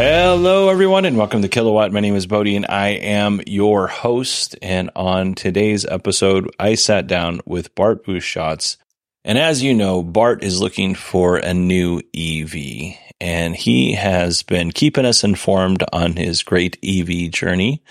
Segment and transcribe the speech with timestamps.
[0.00, 1.90] Hello, everyone, and welcome to Kilowatt.
[1.90, 4.54] My name is Bodie, and I am your host.
[4.62, 8.76] And on today's episode, I sat down with Bart Busschots.
[9.24, 14.70] And as you know, Bart is looking for a new EV, and he has been
[14.70, 17.82] keeping us informed on his great EV journey.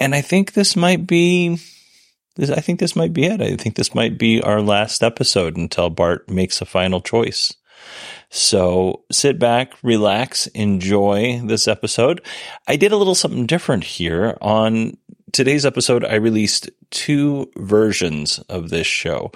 [0.00, 1.58] And I think this might be.
[2.40, 3.40] I think this might be it.
[3.40, 7.54] I think this might be our last episode until Bart makes a final choice.
[8.30, 12.24] So sit back, relax, enjoy this episode.
[12.66, 14.38] I did a little something different here.
[14.40, 14.96] On
[15.32, 19.32] today's episode, I released two versions of this show.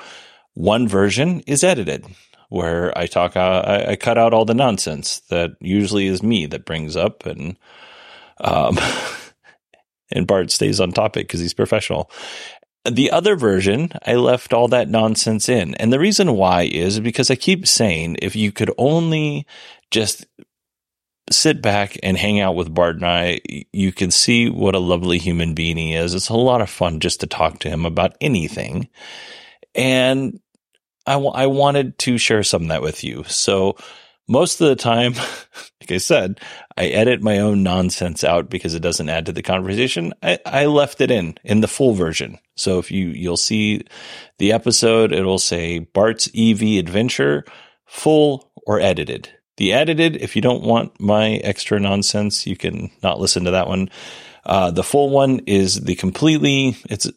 [0.54, 2.06] One version is edited,
[2.48, 6.46] where I talk, uh, I, I cut out all the nonsense that usually is me
[6.46, 7.58] that brings up, and
[8.38, 8.78] um,
[10.10, 12.10] and Bart stays on topic because he's professional.
[12.90, 15.74] The other version, I left all that nonsense in.
[15.74, 19.46] And the reason why is because I keep saying if you could only
[19.90, 20.26] just
[21.30, 23.40] sit back and hang out with Bart and I,
[23.72, 26.14] you can see what a lovely human being he is.
[26.14, 28.88] It's a lot of fun just to talk to him about anything.
[29.74, 30.40] And
[31.06, 33.24] I, w- I wanted to share some of that with you.
[33.24, 33.76] So
[34.28, 35.14] most of the time,
[35.80, 36.40] like I said,
[36.76, 40.12] I edit my own nonsense out because it doesn't add to the conversation.
[40.22, 42.38] I, I left it in in the full version.
[42.56, 43.84] So if you you'll see
[44.38, 47.44] the episode, it'll say Bart's EV adventure,
[47.84, 49.30] full or edited.
[49.56, 53.68] The edited, if you don't want my extra nonsense, you can not listen to that
[53.68, 53.88] one.
[54.44, 57.10] Uh, the full one is the completely it's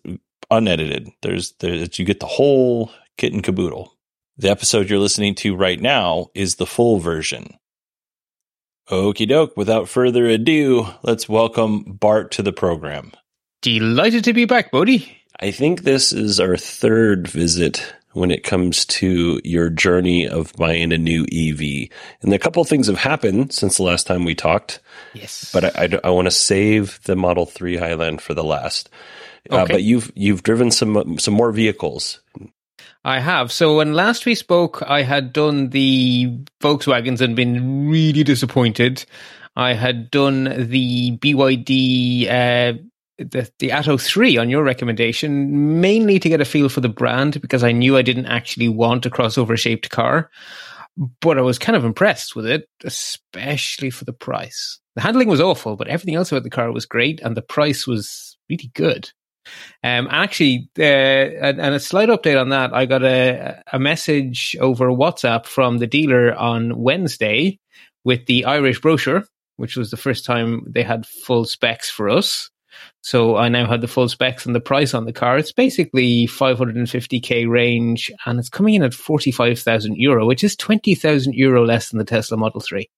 [0.50, 1.10] unedited.
[1.22, 3.94] There's there's you get the whole kit and caboodle.
[4.40, 7.58] The episode you're listening to right now is the full version.
[8.90, 13.12] Okie doke, without further ado, let's welcome Bart to the program.
[13.62, 15.12] Delighted to be back, Bodie.
[15.42, 20.94] I think this is our third visit when it comes to your journey of buying
[20.94, 21.90] a new EV.
[22.22, 24.80] And a couple of things have happened since the last time we talked.
[25.14, 25.52] Yes.
[25.52, 28.88] But I, I, I want to save the Model 3 Highland for the last.
[29.52, 29.74] Uh, Okay.
[29.74, 32.20] but you've you've driven some some more vehicles.
[33.06, 33.52] I have.
[33.52, 39.06] So when last we spoke, I had done the Volkswagens and been really disappointed.
[39.56, 42.74] I had done the BYD, uh,
[43.18, 47.42] the, the Atto 3 on your recommendation, mainly to get a feel for the brand
[47.42, 50.30] because I knew I didn't actually want a crossover shaped car.
[51.22, 54.80] But I was kind of impressed with it, especially for the price.
[54.96, 57.88] The handling was awful, but everything else about the car was great and the price
[57.88, 59.10] was really good.
[59.84, 64.56] Um, actually, uh, and, and a slight update on that, I got a, a message
[64.60, 67.60] over WhatsApp from the dealer on Wednesday
[68.04, 69.24] with the Irish brochure,
[69.58, 72.50] which was the first time they had full specs for us.
[73.02, 75.38] So I now had the full specs and the price on the car.
[75.38, 81.66] It's basically 550k range and it's coming in at 45,000 euro, which is 20,000 euro
[81.66, 82.90] less than the Tesla Model 3.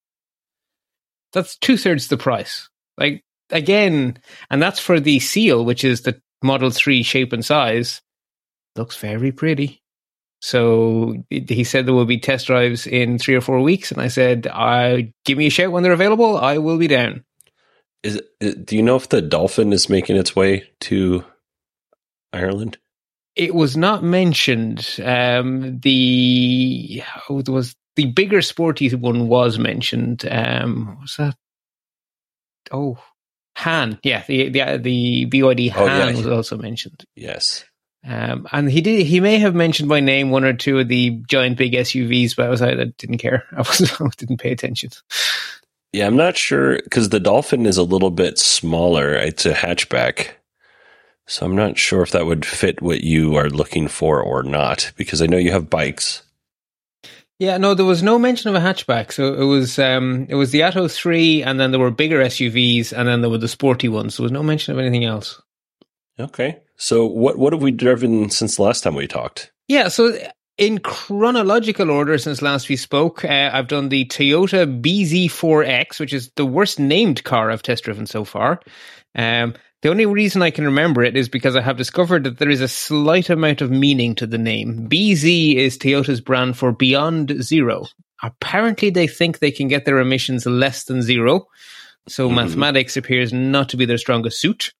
[1.34, 2.70] That's two thirds the price.
[2.98, 4.20] Like again,
[4.50, 8.02] and that's for the seal, which is the Model 3 shape and size.
[8.76, 9.82] Looks very pretty.
[10.42, 14.08] So he said there will be test drives in three or four weeks, and I
[14.08, 16.36] said, "I give me a shout when they're available.
[16.36, 17.24] I will be down."
[18.02, 21.24] Is it, do you know if the Dolphin is making its way to
[22.34, 22.80] Ireland?
[23.36, 25.00] It was not mentioned.
[25.04, 30.26] Um, the oh, was the bigger sporty one was mentioned.
[30.30, 31.36] Um, was that?
[32.72, 32.98] Oh,
[33.58, 36.12] Han, yeah, the the the BYD Han Oh, yeah.
[36.16, 37.04] was also mentioned.
[37.16, 37.66] Yes.
[38.04, 39.06] Um, and he did.
[39.06, 42.48] He may have mentioned by name one or two of the giant big SUVs, but
[42.48, 43.44] I was I didn't care.
[43.52, 44.90] I was I didn't pay attention.
[45.94, 49.14] Yeah, I'm not sure because the Dolphin is a little bit smaller.
[49.14, 50.30] It's a hatchback.
[51.28, 54.92] So I'm not sure if that would fit what you are looking for or not
[54.98, 56.24] because I know you have bikes.
[57.42, 59.12] Yeah, no, there was no mention of a hatchback.
[59.12, 62.94] So it was um, it was the Atto three, and then there were bigger SUVs,
[62.96, 64.18] and then there were the sporty ones.
[64.18, 65.42] There was no mention of anything else.
[66.20, 66.60] Okay.
[66.76, 69.52] So what what have we driven since the last time we talked?
[69.68, 70.16] Yeah, so
[70.60, 76.30] in chronological order since last we spoke, uh, I've done the Toyota BZ4X, which is
[76.36, 78.60] the worst named car I've test driven so far.
[79.16, 82.50] Um, the only reason I can remember it is because I have discovered that there
[82.50, 84.88] is a slight amount of meaning to the name.
[84.90, 87.88] BZ is Toyota's brand for Beyond Zero.
[88.24, 91.48] Apparently, they think they can get their emissions less than zero.
[92.08, 92.36] So Mhm.
[92.36, 94.74] mathematics appears not to be their strongest suit.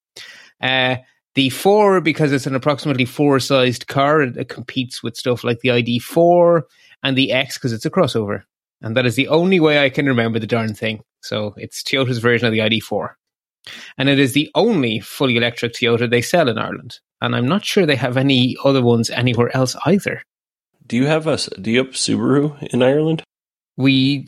[0.62, 0.98] Uh,
[1.34, 5.62] the four, because it's an approximately four sized car, it, it competes with stuff like
[5.62, 6.64] the ID4
[7.04, 8.44] and the X because it's a crossover.
[8.82, 11.02] And that is the only way I can remember the darn thing.
[11.22, 13.16] So it's Toyota's version of the ID4.
[13.98, 17.00] And it is the only fully electric Toyota they sell in Ireland.
[17.22, 20.24] And I'm not sure they have any other ones anywhere else either.
[20.88, 23.24] Do you have a do you have Subaru in Ireland?
[23.78, 24.28] We,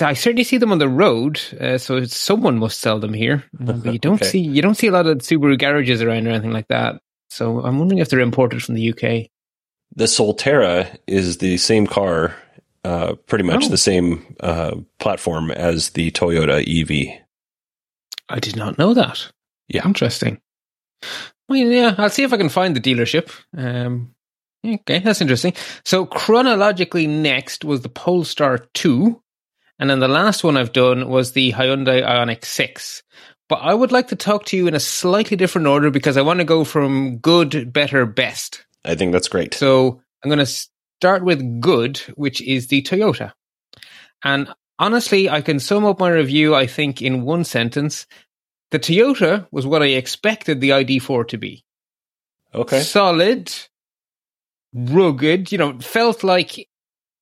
[0.00, 3.44] I certainly see them on the road, uh, so it's- someone must sell them here.
[3.60, 4.26] Uh, but you don't Okay.
[4.26, 7.00] see you don't see a lot of Subaru garages around or anything like that.
[7.30, 9.28] So I'm wondering if they're imported from the UK.
[9.96, 12.34] The Solterra is the same car,
[12.84, 13.68] uh, pretty much Oh.
[13.68, 17.21] the same uh, platform as the Toyota EV.
[18.28, 19.30] I did not know that.
[19.68, 19.86] Yeah.
[19.86, 20.40] Interesting.
[21.48, 23.30] Well, yeah, I'll see if I can find the dealership.
[23.56, 24.14] Um,
[24.64, 25.54] okay, that's interesting.
[25.84, 29.20] So chronologically, next was the Polestar 2.
[29.78, 33.02] And then the last one I've done was the Hyundai Ioniq 6.
[33.48, 36.22] But I would like to talk to you in a slightly different order because I
[36.22, 38.64] want to go from good, better, best.
[38.84, 39.54] I think that's great.
[39.54, 43.32] So I'm going to start with good, which is the Toyota.
[44.24, 44.48] And
[44.78, 48.06] honestly, I can sum up my review, I think, in one sentence.
[48.70, 51.64] The Toyota was what I expected the ID4 to be.
[52.54, 52.80] okay.
[52.80, 53.52] Solid,
[54.74, 56.68] rugged, you know, felt like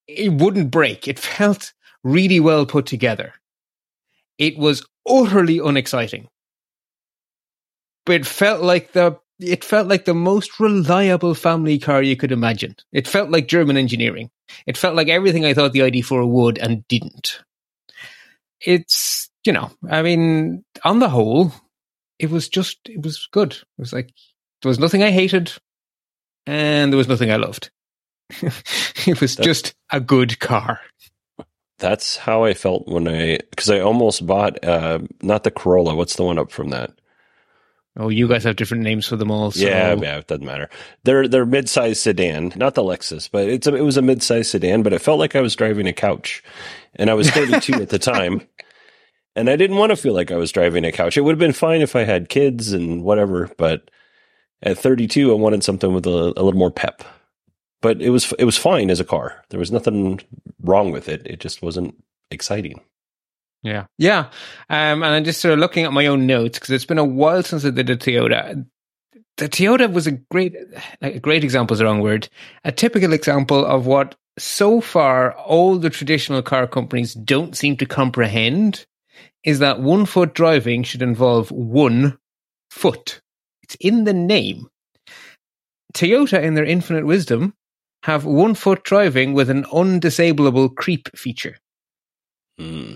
[0.06, 1.08] it wouldn't break.
[1.08, 3.34] It felt really well put together.
[4.38, 6.28] It was utterly unexciting.
[8.06, 12.32] But it felt like the it felt like the most reliable family car you could
[12.32, 12.76] imagine.
[12.92, 14.30] It felt like German engineering.
[14.66, 17.42] It felt like everything I thought the ID4 would and didn't.
[18.60, 21.52] It's, you know, I mean, on the whole,
[22.18, 23.52] it was just, it was good.
[23.52, 24.12] It was like,
[24.62, 25.52] there was nothing I hated
[26.46, 27.70] and there was nothing I loved.
[29.06, 30.80] it was just a good car.
[31.78, 35.94] That's how I felt when I because I almost bought uh, not the Corolla.
[35.94, 36.92] What's the one up from that?
[37.96, 39.50] Oh, you guys have different names for them all.
[39.50, 39.66] So.
[39.66, 40.70] Yeah, yeah, it doesn't matter.
[41.04, 44.82] They're they're mid-sized sedan, not the Lexus, but it's a, it was a mid-sized sedan.
[44.82, 46.42] But it felt like I was driving a couch,
[46.94, 48.42] and I was 32 at the time,
[49.34, 51.16] and I didn't want to feel like I was driving a couch.
[51.16, 53.90] It would have been fine if I had kids and whatever, but
[54.62, 57.02] at 32, I wanted something with a, a little more pep.
[57.82, 59.42] But it was it was fine as a car.
[59.48, 60.20] There was nothing
[60.62, 61.26] wrong with it.
[61.26, 61.94] It just wasn't
[62.30, 62.80] exciting.
[63.62, 63.86] Yeah.
[63.98, 64.30] Yeah.
[64.68, 67.04] Um, and I'm just sort of looking at my own notes because it's been a
[67.04, 68.64] while since I did a Toyota.
[69.36, 70.54] The Toyota was a great,
[71.00, 72.28] like, a great example is the wrong word,
[72.64, 77.86] a typical example of what so far all the traditional car companies don't seem to
[77.86, 78.86] comprehend
[79.44, 82.18] is that one foot driving should involve one
[82.70, 83.20] foot.
[83.62, 84.68] It's in the name.
[85.94, 87.54] Toyota, in their infinite wisdom,
[88.04, 91.56] have one foot driving with an undisableable creep feature.
[92.58, 92.94] Hmm.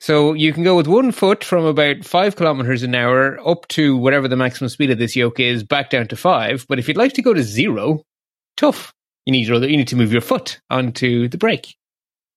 [0.00, 3.98] So you can go with one foot from about five kilometers an hour up to
[3.98, 6.64] whatever the maximum speed of this yoke is, back down to five.
[6.68, 8.02] But if you'd like to go to zero,
[8.56, 8.94] tough.
[9.26, 11.76] You need you need to move your foot onto the brake.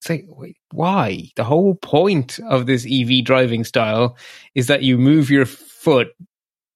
[0.02, 1.30] It's like, wait, why?
[1.38, 4.18] The whole point of this EV driving style
[4.54, 6.10] is that you move your foot,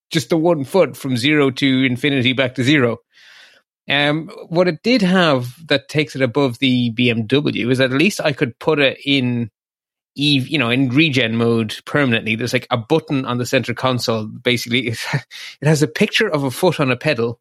[0.10, 3.00] just the one foot from zero to infinity back to zero.
[3.89, 8.32] Um, what it did have that takes it above the BMW is at least I
[8.32, 9.51] could put it in
[10.17, 12.36] Eve, you know, in regen mode permanently.
[12.36, 14.25] There's like a button on the center console.
[14.25, 15.00] Basically, it,
[15.62, 17.39] it has a picture of a foot on a pedal,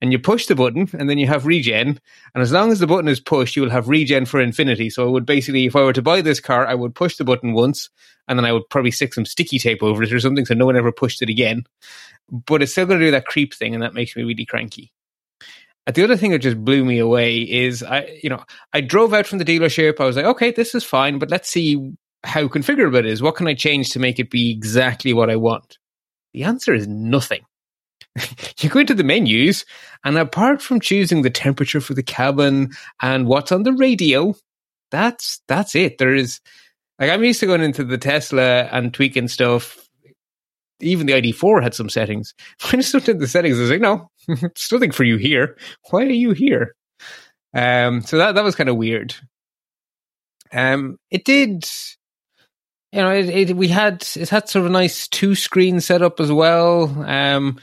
[0.00, 1.98] and you push the button, and then you have regen.
[2.34, 4.90] And as long as the button is pushed, you will have regen for infinity.
[4.90, 7.24] So I would basically, if I were to buy this car, I would push the
[7.24, 7.90] button once,
[8.28, 10.66] and then I would probably stick some sticky tape over it or something, so no
[10.66, 11.64] one ever pushed it again.
[12.30, 14.92] But it's still going to do that creep thing, and that makes me really cranky.
[15.86, 19.14] Uh, The other thing that just blew me away is I, you know, I drove
[19.14, 19.98] out from the dealership.
[19.98, 23.22] I was like, okay, this is fine, but let's see how configurable it is.
[23.22, 25.78] What can I change to make it be exactly what I want?
[26.32, 27.44] The answer is nothing.
[28.58, 29.64] you go into the menus,
[30.04, 34.34] and apart from choosing the temperature for the cabin and what's on the radio,
[34.90, 35.98] that's that's it.
[35.98, 36.40] There is
[36.98, 39.78] like I'm used to going into the Tesla and tweaking stuff.
[40.82, 42.34] Even the ID4 had some settings.
[42.70, 45.56] When I looked at the settings, I was like, no, it's nothing for you here.
[45.90, 46.74] Why are you here?
[47.54, 49.14] Um, so that that was kind of weird.
[50.52, 51.64] Um, it did,
[52.92, 56.18] you know, it, it, we had it had sort of a nice two screen setup
[56.20, 56.84] as well.
[57.06, 57.60] Um,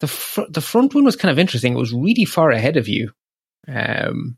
[0.00, 1.74] the fr- the front one was kind of interesting.
[1.74, 3.10] It was really far ahead of you,
[3.66, 4.36] um,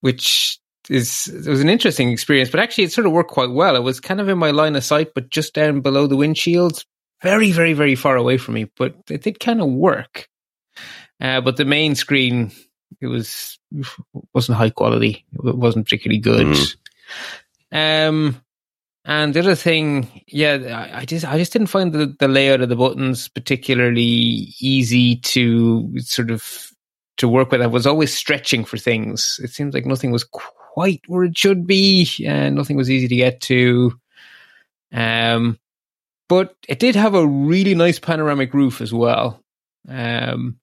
[0.00, 0.58] which
[0.90, 2.50] is it was an interesting experience.
[2.50, 3.76] But actually, it sort of worked quite well.
[3.76, 6.84] It was kind of in my line of sight, but just down below the windshields,
[7.22, 8.70] very, very, very far away from me.
[8.76, 10.28] But it did kind of work.
[11.18, 12.52] Uh, but the main screen,
[13.00, 13.58] it was
[14.34, 15.24] wasn't high quality.
[15.32, 16.46] It wasn't particularly good.
[16.48, 17.76] Mm-hmm.
[17.76, 18.42] Um,
[19.04, 22.68] and the other thing, yeah, I, just I just didn't find the, the layout of
[22.68, 26.70] the buttons particularly easy to sort of
[27.16, 27.62] to work with.
[27.62, 29.40] I was always stretching for things.
[29.42, 33.16] It seems like nothing was quite where it should be, and nothing was easy to
[33.16, 33.98] get to.
[34.92, 35.58] Um,
[36.28, 39.42] but it did have a really nice panoramic roof as well.
[39.88, 40.58] Um,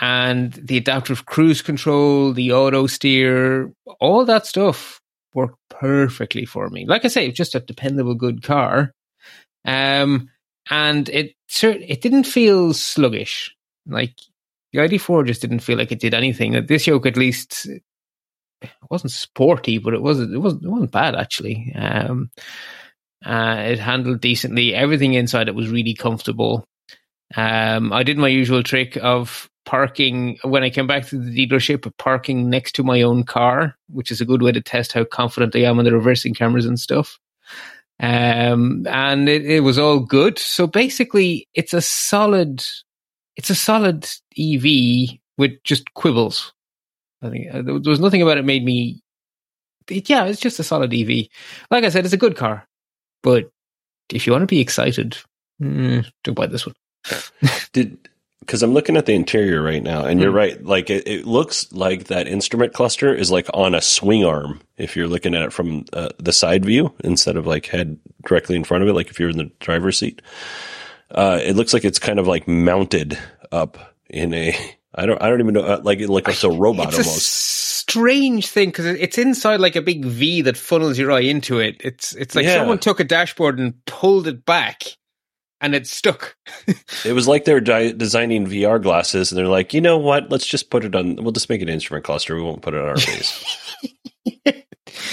[0.00, 5.00] and the adaptive cruise control, the auto steer, all that stuff
[5.34, 6.86] worked perfectly for me.
[6.86, 8.94] Like I say, it's just a dependable, good car.
[9.64, 10.30] Um,
[10.70, 13.54] and it it didn't feel sluggish.
[13.86, 14.14] Like
[14.72, 16.66] the ID4 just didn't feel like it did anything.
[16.66, 17.66] This yoke, at least,
[18.90, 21.72] wasn't sporty, but it wasn't it wasn't it wasn't bad actually.
[21.74, 22.30] Um,
[23.26, 24.74] uh, it handled decently.
[24.74, 26.64] Everything inside it was really comfortable.
[27.34, 31.90] Um, I did my usual trick of parking when I came back to the dealership,
[31.98, 35.56] parking next to my own car, which is a good way to test how confident
[35.56, 37.18] I am on the reversing cameras and stuff.
[38.00, 40.38] Um, and it, it was all good.
[40.38, 42.64] So basically, it's a solid,
[43.36, 46.52] it's a solid EV with just quibbles.
[47.22, 49.02] I think uh, there was nothing about it made me.
[49.88, 51.28] Yeah, it's just a solid EV.
[51.70, 52.66] Like I said, it's a good car,
[53.22, 53.50] but
[54.10, 55.16] if you want to be excited,
[55.60, 56.74] mm, don't buy this one.
[57.72, 57.96] Did
[58.42, 60.22] because I'm looking at the interior right now, and mm.
[60.24, 60.36] you're hmm.
[60.36, 60.64] right.
[60.64, 64.60] Like it, it, looks like that instrument cluster is like on a swing arm.
[64.76, 68.56] If you're looking at it from uh, the side view instead of like head directly
[68.56, 70.22] in front of it, like if you're in the driver's seat,
[71.12, 73.16] uh, it looks like it's kind of like mounted
[73.52, 74.56] up in a.
[74.94, 75.22] I don't.
[75.22, 75.62] I don't even know.
[75.62, 77.16] Uh, like like it's a robot it's almost.
[77.16, 81.60] A strange thing because it's inside like a big V that funnels your eye into
[81.60, 81.80] it.
[81.80, 82.56] It's it's like yeah.
[82.56, 84.82] someone took a dashboard and pulled it back
[85.62, 86.36] and it stuck.
[87.04, 90.30] it was like they were di- designing VR glasses, and they're like, you know what?
[90.30, 91.16] Let's just put it on.
[91.16, 92.34] We'll just make an instrument cluster.
[92.34, 93.66] We won't put it on our face.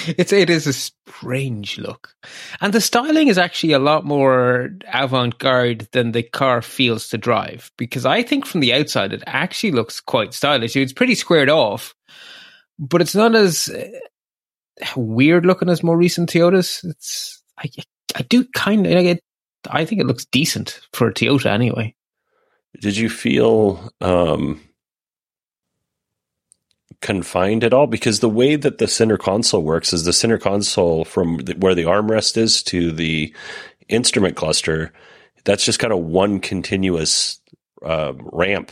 [0.08, 2.16] it's it is a strange look,
[2.60, 7.72] and the styling is actually a lot more avant-garde than the car feels to drive.
[7.78, 10.76] Because I think from the outside, it actually looks quite stylish.
[10.76, 11.94] It's pretty squared off,
[12.80, 16.84] but it's not as uh, weird looking as more recent Toyotas.
[16.84, 17.70] It's I
[18.16, 19.24] I do kind of like it
[19.70, 21.96] I think it looks decent for a Toyota anyway.
[22.80, 24.62] Did you feel um,
[27.02, 27.88] confined at all?
[27.88, 31.76] Because the way that the center console works is the center console from the, where
[31.76, 33.34] the armrest is to the
[33.88, 34.94] instrument cluster.
[35.46, 37.42] That's just kind of one continuous
[37.84, 38.72] uh, ramp.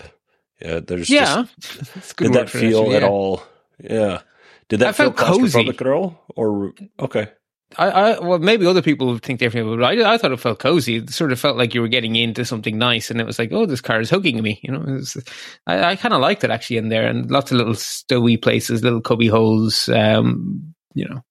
[0.63, 1.45] Uh, there's yeah.
[1.59, 2.97] Just, did that feel yeah.
[2.97, 3.43] at all?
[3.79, 4.21] Yeah.
[4.69, 6.23] Did that I feel cozy at all?
[6.35, 7.29] Or okay.
[7.75, 10.97] I, I, well, maybe other people think differently, but I, I thought it felt cozy.
[10.97, 13.51] It sort of felt like you were getting into something nice, and it was like,
[13.51, 14.59] oh, this car is hugging me.
[14.63, 15.17] You know, was,
[15.67, 18.83] I, I kind of liked it actually in there, and lots of little stowy places,
[18.83, 19.89] little cubby holes.
[19.89, 21.21] Um, you know,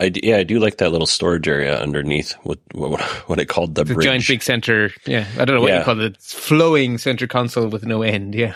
[0.00, 2.34] I yeah, I do like that little storage area underneath.
[2.44, 4.06] What what what it called the, the bridge.
[4.06, 4.90] giant big center.
[5.06, 5.80] Yeah, I don't know what yeah.
[5.80, 6.12] you call it.
[6.14, 8.36] It's flowing center console with no end.
[8.36, 8.54] Yeah,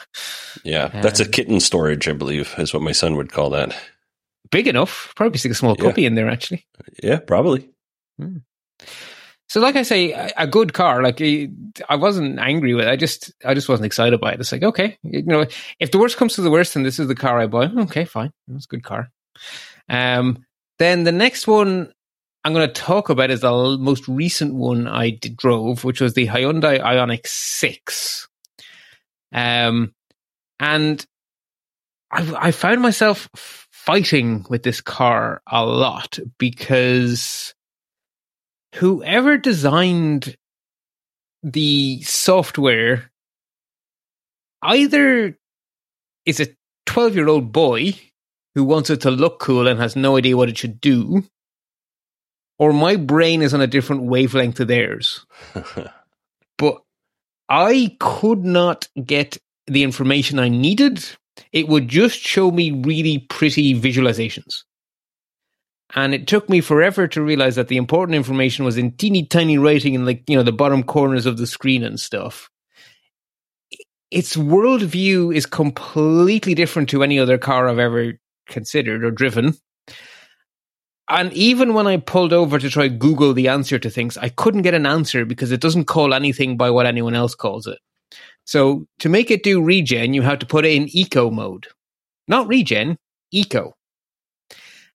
[0.62, 3.76] yeah, that's um, a kitten storage, I believe, is what my son would call that
[4.52, 5.12] big enough.
[5.16, 5.92] Probably stick a small yeah.
[5.96, 6.64] in there, actually.
[7.02, 7.68] Yeah, probably.
[8.20, 8.38] Hmm.
[9.48, 11.02] So, like I say, a good car.
[11.02, 12.86] Like I wasn't angry with.
[12.86, 12.90] it.
[12.90, 14.40] I just, I just wasn't excited by it.
[14.40, 15.44] It's like, okay, you know,
[15.78, 18.04] if the worst comes to the worst, and this is the car I buy, okay,
[18.04, 19.10] fine, it's a good car.
[19.88, 20.46] Um,
[20.78, 21.92] then the next one
[22.44, 26.28] I'm going to talk about is the most recent one I drove, which was the
[26.28, 28.28] Hyundai Ioniq Six.
[29.32, 29.94] Um,
[30.58, 31.04] and
[32.10, 33.28] I, I found myself
[33.84, 37.52] fighting with this car a lot because
[38.76, 40.36] whoever designed
[41.42, 43.10] the software
[44.62, 45.36] either
[46.24, 46.46] is a
[46.86, 47.92] 12 year old boy
[48.54, 51.24] who wants it to look cool and has no idea what it should do,
[52.58, 55.26] or my brain is on a different wavelength to theirs.
[56.58, 56.82] but
[57.48, 61.04] I could not get the information I needed.
[61.52, 64.64] It would just show me really pretty visualizations.
[65.94, 69.58] And it took me forever to realize that the important information was in teeny tiny
[69.58, 72.48] writing in like, you know, the bottom corners of the screen and stuff.
[74.10, 78.14] Its worldview is completely different to any other car I've ever
[78.46, 79.54] considered or driven.
[81.08, 84.62] And even when I pulled over to try Google the answer to things, I couldn't
[84.62, 87.78] get an answer because it doesn't call anything by what anyone else calls it.
[88.44, 91.68] So to make it do regen, you have to put it in eco mode.
[92.28, 92.98] Not regen,
[93.30, 93.74] eco.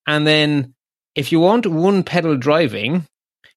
[0.05, 0.73] And then
[1.15, 3.05] if you want one pedal driving,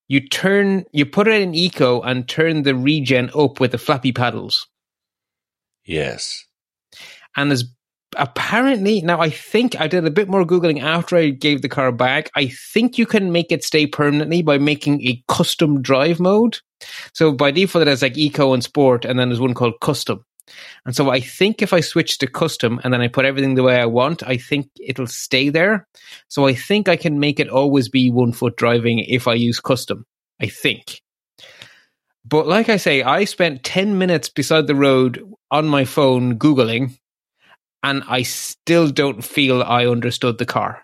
[0.09, 4.13] you turn you put it in eco and turn the regen up with the flappy
[4.13, 4.67] paddles.
[5.85, 6.47] Yes.
[7.37, 7.65] And there's
[8.17, 11.93] apparently now I think I did a bit more googling after I gave the car
[11.93, 12.31] back.
[12.35, 16.59] I think you can make it stay permanently by making a custom drive mode.
[17.13, 20.25] So by default it has like eco and sport and then there's one called custom.
[20.85, 23.63] And so I think if I switch to custom and then I put everything the
[23.63, 25.87] way I want, I think it'll stay there.
[26.29, 29.61] So I think I can make it always be one foot driving if I use
[29.61, 30.07] custom.
[30.41, 31.03] I think.
[32.25, 36.99] But like I say, I spent 10 minutes beside the road on my phone Googling,
[37.83, 40.83] and I still don't feel I understood the car.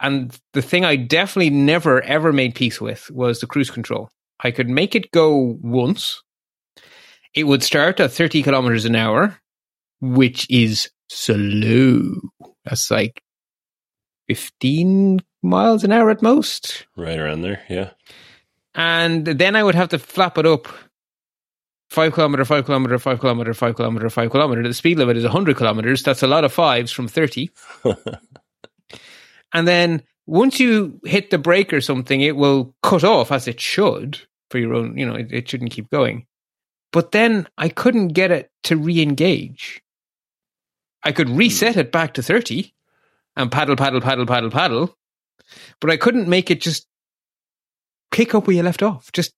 [0.00, 4.10] And the thing I definitely never ever made peace with was the cruise control.
[4.42, 6.22] I could make it go once,
[7.34, 9.38] it would start at 30 kilometers an hour,
[10.00, 12.20] which is slow.
[12.64, 13.22] That's like
[14.28, 16.86] 15 miles an hour at most.
[16.96, 17.90] Right around there, yeah.
[18.74, 20.68] And then I would have to flap it up
[21.90, 24.62] five kilometer, five kilometer, five kilometer, five kilometer, five kilometer.
[24.62, 26.02] The speed limit is 100 kilometers.
[26.02, 27.50] That's a lot of fives from 30.
[29.52, 33.60] and then once you hit the brake or something, it will cut off as it
[33.60, 34.20] should
[34.50, 36.26] for your own, you know, it, it shouldn't keep going.
[36.92, 39.82] But then I couldn't get it to re engage.
[41.02, 41.36] I could hmm.
[41.36, 42.74] reset it back to 30
[43.36, 44.96] and paddle, paddle, paddle, paddle, paddle,
[45.80, 46.86] but I couldn't make it just
[48.10, 49.10] pick up where you left off.
[49.12, 49.32] Just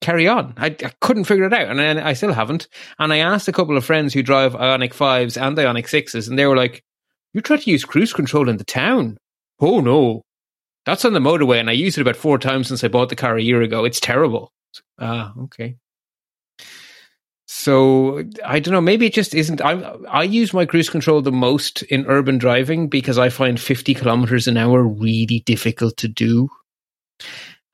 [0.00, 0.54] carry on.
[0.56, 2.68] I, I couldn't figure it out, and I, I, still haven't.
[2.98, 6.38] And I asked a couple of friends who drive Ioniq 5s and Ioniq 6s, and
[6.38, 6.84] they were like,
[7.32, 9.18] You try to use cruise control in the town?
[9.60, 10.22] Oh, no.
[10.86, 13.16] That's on the motorway, and I used it about four times since I bought the
[13.16, 13.84] car a year ago.
[13.84, 14.52] It's terrible.
[14.98, 15.76] Ah, okay.
[17.46, 18.80] So I don't know.
[18.80, 19.60] Maybe it just isn't.
[19.62, 19.72] I
[20.08, 24.46] I use my cruise control the most in urban driving because I find 50 kilometers
[24.46, 26.48] an hour really difficult to do.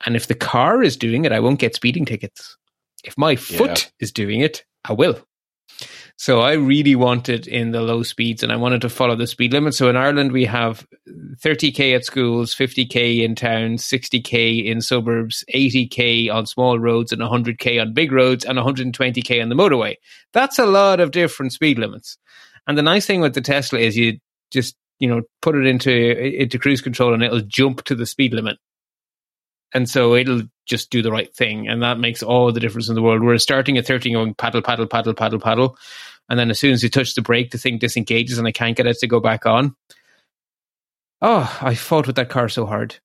[0.05, 2.57] And if the car is doing it, I won't get speeding tickets.
[3.03, 3.89] If my foot yeah.
[3.99, 5.19] is doing it, I will.
[6.17, 9.51] So I really wanted in the low speeds and I wanted to follow the speed
[9.51, 9.73] limit.
[9.73, 16.33] So in Ireland, we have 30K at schools, 50K in towns, 60K in suburbs, 80K
[16.33, 19.95] on small roads, and 100K on big roads, and 120K on the motorway.
[20.31, 22.17] That's a lot of different speed limits.
[22.65, 24.17] And the nice thing with the Tesla is you
[24.51, 28.33] just, you know, put it into, into cruise control and it'll jump to the speed
[28.33, 28.57] limit.
[29.75, 31.67] And so it'll just do the right thing.
[31.67, 33.21] And that makes all the difference in the world.
[33.21, 35.77] We're starting at 30 going paddle, paddle, paddle, paddle, paddle.
[36.29, 38.77] And then as soon as you touch the brake, the thing disengages and I can't
[38.77, 39.75] get it to go back on.
[41.21, 42.95] Oh, I fought with that car so hard.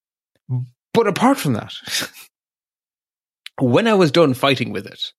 [0.95, 1.75] But apart from that,
[3.61, 5.13] when I was done fighting with it,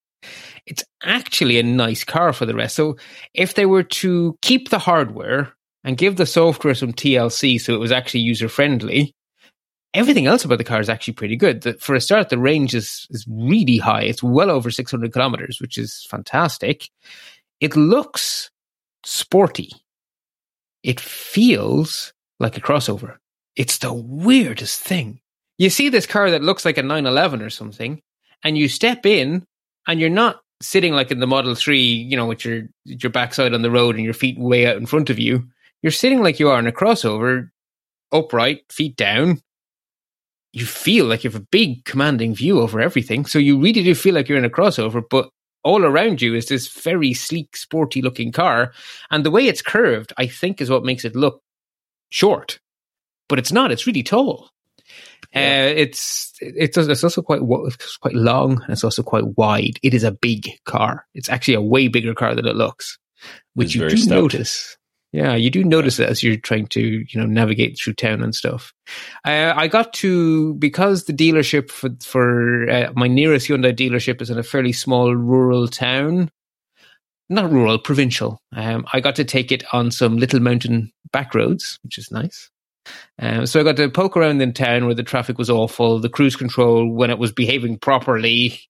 [0.66, 2.76] it's actually a nice car for the rest.
[2.76, 2.96] So
[3.34, 5.52] if they were to keep the hardware
[5.84, 9.14] and give the software some TLC so it was actually user friendly,
[9.94, 11.62] everything else about the car is actually pretty good.
[11.62, 14.02] The, for a start, the range is, is really high.
[14.02, 16.88] It's well over 600 kilometers, which is fantastic.
[17.60, 18.50] It looks
[19.04, 19.70] sporty.
[20.82, 23.16] It feels like a crossover.
[23.54, 25.20] It's the weirdest thing.
[25.58, 28.00] You see this car that looks like a 911 or something,
[28.42, 29.44] and you step in,
[29.86, 33.52] and you're not sitting like in the Model 3, you know, with your, your backside
[33.52, 35.46] on the road and your feet way out in front of you.
[35.82, 37.50] You're sitting like you are in a crossover,
[38.12, 39.42] upright, feet down,
[40.52, 43.24] you feel like you have a big commanding view over everything.
[43.24, 45.30] So you really do feel like you're in a crossover, but
[45.64, 48.72] all around you is this very sleek, sporty looking car.
[49.10, 51.40] And the way it's curved, I think, is what makes it look
[52.10, 52.58] short.
[53.28, 54.50] But it's not, it's really tall.
[55.32, 55.40] Yeah.
[55.40, 59.78] Uh, it's it's it's also quite it's quite long and it's also quite wide.
[59.82, 61.06] It is a big car.
[61.14, 62.98] It's actually a way bigger car than it looks,
[63.54, 64.34] which you do stoked.
[64.34, 64.76] notice.
[65.12, 68.34] Yeah, you do notice it as you're trying to, you know, navigate through town and
[68.34, 68.72] stuff.
[69.26, 74.30] Uh, I got to because the dealership for for uh, my nearest Hyundai dealership is
[74.30, 76.30] in a fairly small rural town,
[77.28, 78.40] not rural, provincial.
[78.56, 82.50] Um, I got to take it on some little mountain back roads, which is nice.
[83.18, 85.98] Um, so I got to poke around in town where the traffic was awful.
[85.98, 88.60] The cruise control, when it was behaving properly,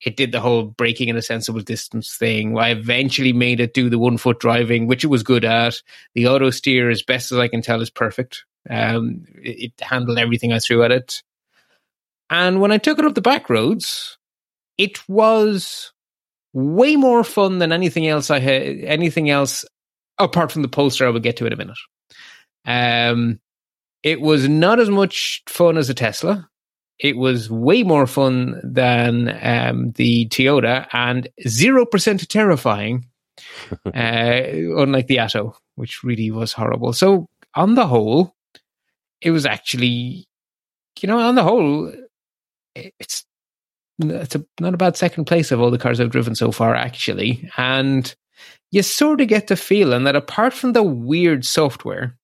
[0.00, 2.58] it did the whole braking in a sensible distance thing.
[2.58, 5.80] I eventually made it do the one foot driving, which it was good at.
[6.14, 8.44] The auto steer, as best as I can tell, is perfect.
[8.68, 11.22] Um, it, it handled everything I threw at it.
[12.30, 14.18] And when I took it up the back roads,
[14.78, 15.92] it was
[16.52, 19.64] way more fun than anything else I had, anything else
[20.18, 21.78] apart from the Polestar I will get to in a minute.
[22.64, 23.40] Um,
[24.02, 26.48] it was not as much fun as a Tesla.
[26.98, 33.06] It was way more fun than um, the Toyota and 0% terrifying,
[33.86, 36.92] uh, unlike the Atto, which really was horrible.
[36.92, 38.34] So, on the whole,
[39.20, 40.26] it was actually,
[41.00, 41.92] you know, on the whole,
[42.74, 43.24] it's
[43.98, 46.74] it's a, not a bad second place of all the cars I've driven so far,
[46.74, 47.48] actually.
[47.56, 48.14] And
[48.70, 52.16] you sort of get the feeling that apart from the weird software,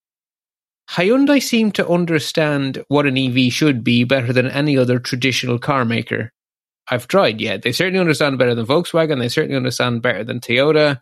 [0.91, 5.85] Hyundai seem to understand what an EV should be better than any other traditional car
[5.85, 6.33] maker
[6.91, 7.63] I've tried yet.
[7.63, 9.21] They certainly understand better than Volkswagen.
[9.21, 11.01] They certainly understand better than Toyota.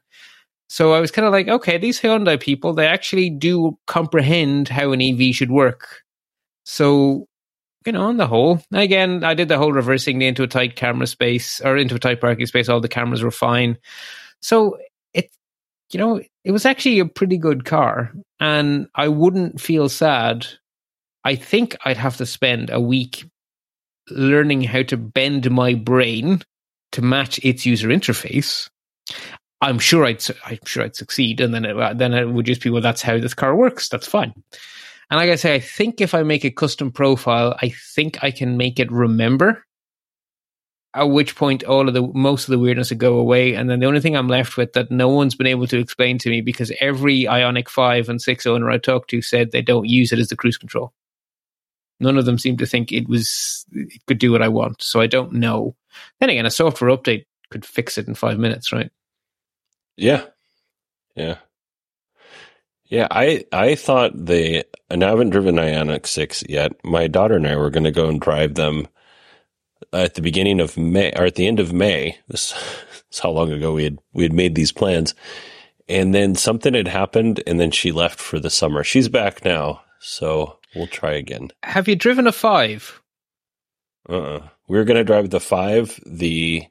[0.69, 4.93] So I was kind of like, okay, these Hyundai people, they actually do comprehend how
[4.93, 6.03] an EV should work.
[6.65, 7.27] So
[7.87, 11.07] you know, on the whole, again, I did the whole reversing into a tight camera
[11.07, 12.69] space or into a tight parking space.
[12.69, 13.79] All the cameras were fine.
[14.43, 14.77] So
[15.15, 15.31] it,
[15.91, 20.47] you know, it was actually a pretty good car and I wouldn't feel sad.
[21.23, 23.27] I think I'd have to spend a week
[24.09, 26.41] learning how to bend my brain
[26.93, 28.71] to match its user interface.
[29.61, 31.43] I'm sure I'd, I'm sure I'd succeed.
[31.43, 33.91] And then it, then it would just be, well, that's how this car works.
[33.91, 34.33] That's fine.
[35.11, 38.31] And like I say, I think if I make a custom profile, I think I
[38.31, 39.67] can make it remember.
[40.95, 43.79] At which point, all of the most of the weirdness would go away, and then
[43.79, 46.41] the only thing I'm left with that no one's been able to explain to me
[46.41, 50.19] because every Ioniq Five and Six owner I talked to said they don't use it
[50.19, 50.93] as the cruise control.
[52.01, 55.01] None of them seem to think it was it could do what I want, so
[55.01, 55.77] I don't know.
[56.21, 58.91] Then again, a software update could fix it in five minutes, right?
[59.97, 60.25] Yeah,
[61.15, 61.37] yeah.
[62.85, 66.73] Yeah, I I thought they and I haven't driven Ioniq six yet.
[66.83, 68.89] My daughter and I were going to go and drive them
[69.93, 72.19] at the beginning of May or at the end of May.
[72.29, 72.55] This
[73.11, 75.15] is how long ago we had we had made these plans,
[75.89, 78.85] and then something had happened, and then she left for the summer.
[78.85, 81.49] She's back now, so we'll try again.
[81.63, 83.01] Have you driven a five?
[84.09, 84.49] Uh, uh-uh.
[84.69, 86.67] we are going to drive the five, the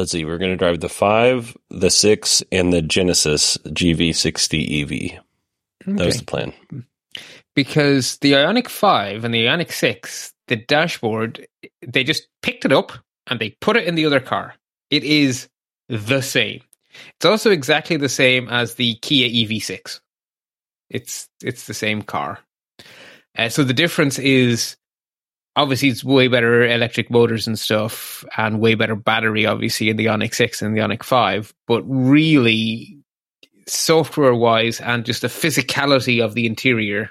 [0.00, 4.90] let's see, we're going to drive the 5, the 6, and the Genesis GV60 EV.
[4.90, 5.22] Okay.
[5.86, 6.52] That was the plan.
[7.54, 11.46] Because the Ioniq 5 and the Ioniq 6, the dashboard,
[11.80, 12.92] they just picked it up
[13.28, 14.54] and they put it in the other car.
[14.90, 15.48] It is
[15.88, 16.60] the same.
[17.16, 20.00] It's also exactly the same as the Kia EV6.
[20.90, 22.40] It's it's the same car.
[23.38, 24.76] Uh, so the difference is
[25.54, 30.06] obviously it's way better electric motors and stuff and way better battery obviously in the
[30.06, 32.98] Ioniq 6 and the Ioniq 5 but really
[33.68, 37.10] software wise and just the physicality of the interior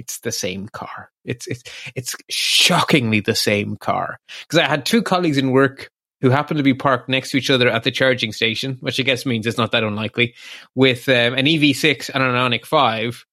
[0.00, 1.62] it's the same car it's it's
[1.94, 6.64] it's shockingly the same car because i had two colleagues in work who happened to
[6.64, 9.58] be parked next to each other at the charging station which i guess means it's
[9.58, 10.34] not that unlikely
[10.74, 13.24] with um, an ev6 and an Ioniq 5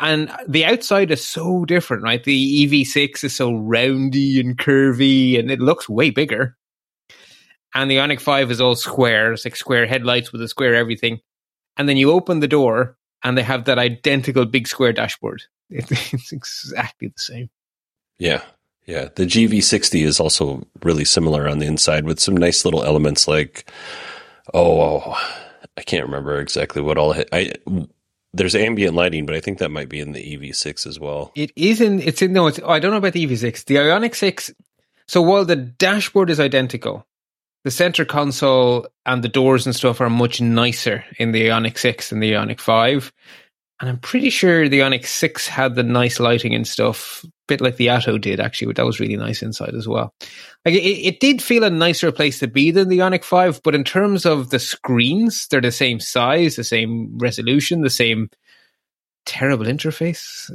[0.00, 2.22] and the outside is so different, right?
[2.22, 6.56] The EV6 is so roundy and curvy and it looks way bigger.
[7.74, 9.32] And the Ioniq 5 is all square.
[9.32, 11.20] It's like square headlights with a square everything.
[11.76, 15.42] And then you open the door and they have that identical big square dashboard.
[15.70, 17.50] It's exactly the same.
[18.18, 18.42] Yeah.
[18.86, 19.08] Yeah.
[19.14, 23.68] The GV60 is also really similar on the inside with some nice little elements like,
[24.52, 25.18] oh,
[25.76, 27.54] I can't remember exactly what all I
[28.34, 31.32] there's ambient lighting, but I think that might be in the EV6 as well.
[31.36, 32.00] It is in.
[32.00, 32.32] It's in.
[32.32, 33.64] No, it's, oh, I don't know about the EV6.
[33.64, 34.52] The Ioniq 6.
[35.06, 37.06] So while the dashboard is identical,
[37.64, 42.10] the center console and the doors and stuff are much nicer in the Ioniq 6
[42.10, 43.12] than the Ioniq 5.
[43.80, 47.60] And I'm pretty sure the Ioniq 6 had the nice lighting and stuff, a bit
[47.60, 48.66] like the Atto did, actually.
[48.66, 50.14] But that was really nice inside as well.
[50.64, 53.74] Like it, it did feel a nicer place to be than the Ioniq 5, but
[53.74, 58.28] in terms of the screens, they're the same size, the same resolution, the same
[59.24, 60.50] terrible interface.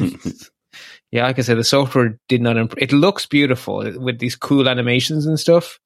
[1.12, 2.82] yeah, like I said, the software did not improve.
[2.82, 5.78] It looks beautiful with these cool animations and stuff,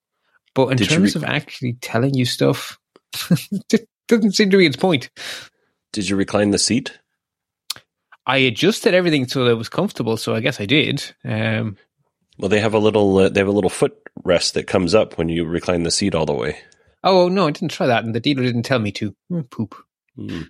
[0.55, 2.79] but in did terms re- of actually telling you stuff,
[3.73, 5.11] it doesn't seem to be its point.
[5.93, 6.99] Did you recline the seat?
[8.27, 11.03] I adjusted everything so that it was comfortable, so I guess I did.
[11.25, 11.77] Um,
[12.39, 15.19] well, they have a little uh, they have a little foot rest that comes up
[15.19, 16.59] when you recline the seat all the way.
[17.03, 19.15] Oh no, I didn't try that, and the dealer didn't tell me to.
[19.33, 19.75] Oh, poop.
[20.19, 20.49] Mm.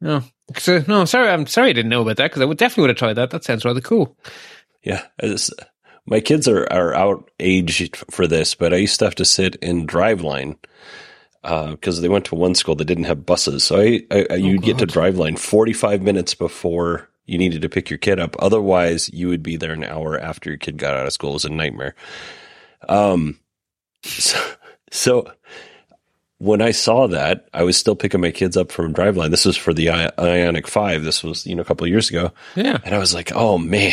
[0.00, 0.22] No,
[0.56, 2.90] so, no, sorry, I'm sorry I didn't know about that because I would definitely would
[2.90, 3.30] have tried that.
[3.30, 4.16] That sounds rather cool.
[4.82, 5.02] Yeah,
[6.08, 9.56] my kids are are out aged for this, but I used to have to sit
[9.56, 10.56] in Driveline
[11.42, 13.64] because uh, they went to one school that didn't have buses.
[13.64, 17.90] So I, I, I you'd get to Driveline 45 minutes before you needed to pick
[17.90, 18.36] your kid up.
[18.38, 21.30] Otherwise, you would be there an hour after your kid got out of school.
[21.30, 21.94] It was a nightmare.
[22.88, 23.38] Um,
[24.02, 24.38] so,
[24.90, 25.32] so
[26.38, 29.30] when I saw that, I was still picking my kids up from Driveline.
[29.30, 31.04] This was for the Ioniq 5.
[31.04, 32.32] This was, you know, a couple of years ago.
[32.56, 32.78] Yeah.
[32.84, 33.92] And I was like, oh man,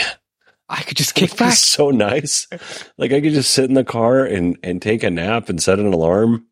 [0.70, 1.54] I could just kick back.
[1.54, 2.48] So nice.
[2.98, 5.80] Like I could just sit in the car and, and take a nap and set
[5.80, 6.46] an alarm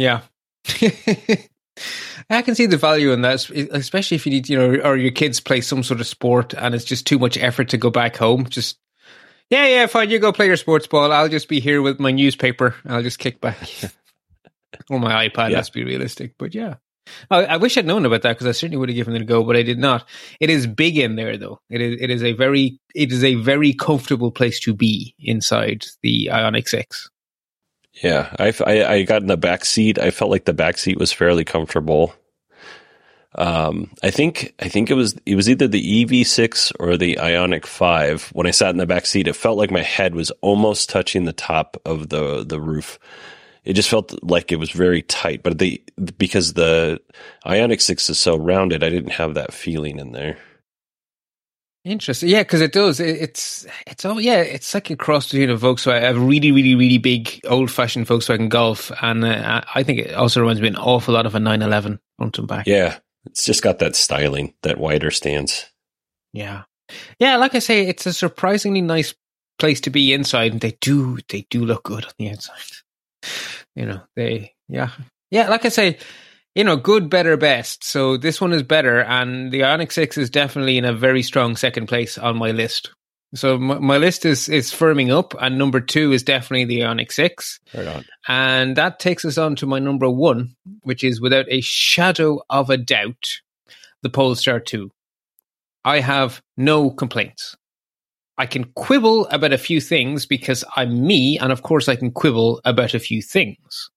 [0.00, 0.22] yeah.
[2.30, 5.10] I can see the value in that, especially if you need, you know, or your
[5.10, 8.16] kids play some sort of sport and it's just too much effort to go back
[8.16, 8.46] home.
[8.46, 8.78] Just,
[9.50, 10.08] yeah, yeah, fine.
[10.08, 11.12] You go play your sports ball.
[11.12, 12.76] I'll just be here with my newspaper.
[12.86, 13.58] I'll just kick back.
[14.90, 15.50] or my iPad.
[15.50, 15.56] Yeah.
[15.56, 16.34] Let's be realistic.
[16.38, 16.76] But yeah,
[17.30, 19.24] I, I wish I'd known about that because I certainly would have given it a
[19.24, 20.06] go, but I did not.
[20.38, 21.60] It is big in there, though.
[21.68, 22.00] It is.
[22.00, 22.78] It is a very.
[22.94, 27.10] It is a very comfortable place to be inside the Ioniq Six.
[28.02, 29.98] Yeah, I, I, I got in the back seat.
[29.98, 32.14] I felt like the back seat was fairly comfortable.
[33.36, 37.64] Um, I think I think it was it was either the EV6 or the Ioniq
[37.64, 38.30] 5.
[38.32, 41.24] When I sat in the back seat, it felt like my head was almost touching
[41.24, 42.98] the top of the the roof.
[43.64, 45.82] It just felt like it was very tight, but the
[46.16, 47.00] because the
[47.44, 50.38] Ioniq 6 is so rounded, I didn't have that feeling in there.
[51.84, 52.28] Interesting.
[52.28, 53.00] Yeah, because it does.
[53.00, 56.74] It, it's it's oh yeah, it's like a cross between a Volkswagen, a really really
[56.74, 60.76] really big old fashioned Volkswagen Golf, and uh, I think it also reminds me an
[60.76, 62.66] awful lot of a 911 front and back.
[62.66, 65.70] Yeah, it's just got that styling, that wider stance.
[66.34, 66.64] Yeah,
[67.18, 67.36] yeah.
[67.36, 69.14] Like I say, it's a surprisingly nice
[69.58, 72.60] place to be inside, and they do they do look good on the inside.
[73.74, 74.90] You know, they yeah
[75.30, 75.48] yeah.
[75.48, 75.98] Like I say,
[76.54, 77.84] you know, good, better, best.
[77.84, 81.56] So this one is better, and the Ioniq Six is definitely in a very strong
[81.56, 82.90] second place on my list.
[83.34, 87.12] So my, my list is is firming up, and number two is definitely the Ioniq
[87.12, 87.60] Six.
[87.74, 88.04] Right on.
[88.26, 92.70] And that takes us on to my number one, which is without a shadow of
[92.70, 93.28] a doubt,
[94.02, 94.90] the Polestar Two.
[95.84, 97.56] I have no complaints.
[98.40, 102.10] I can quibble about a few things because I'm me, and of course I can
[102.10, 103.90] quibble about a few things.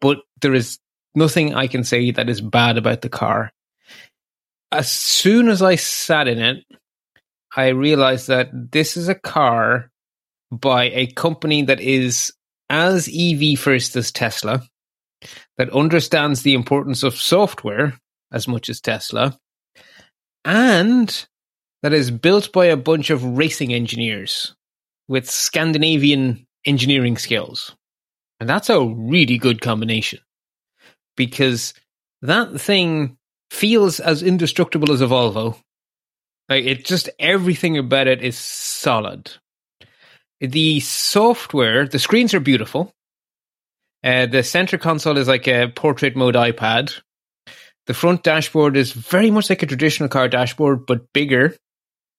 [0.00, 0.78] But there is
[1.16, 3.50] nothing I can say that is bad about the car.
[4.70, 6.64] As soon as I sat in it,
[7.56, 9.90] I realized that this is a car
[10.52, 12.32] by a company that is
[12.70, 14.62] as EV first as Tesla,
[15.58, 17.98] that understands the importance of software
[18.30, 19.36] as much as Tesla,
[20.44, 21.26] and
[21.84, 24.54] that is built by a bunch of racing engineers
[25.06, 27.76] with Scandinavian engineering skills.
[28.40, 30.20] And that's a really good combination
[31.14, 31.74] because
[32.22, 33.18] that thing
[33.50, 35.60] feels as indestructible as a Volvo.
[36.48, 39.30] Like it just everything about it is solid.
[40.40, 42.94] The software, the screens are beautiful.
[44.02, 46.98] Uh, the center console is like a portrait mode iPad.
[47.86, 51.54] The front dashboard is very much like a traditional car dashboard, but bigger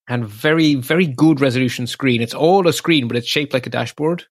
[0.08, 2.22] and very, very good resolution screen.
[2.22, 4.26] It's all a screen, but it's shaped like a dashboard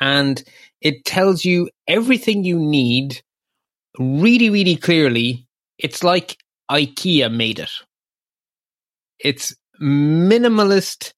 [0.00, 0.42] and
[0.80, 3.22] it tells you everything you need
[3.98, 5.46] really, really clearly.
[5.78, 6.38] It's like
[6.70, 7.70] IKEA made it.
[9.18, 11.12] It's minimalist,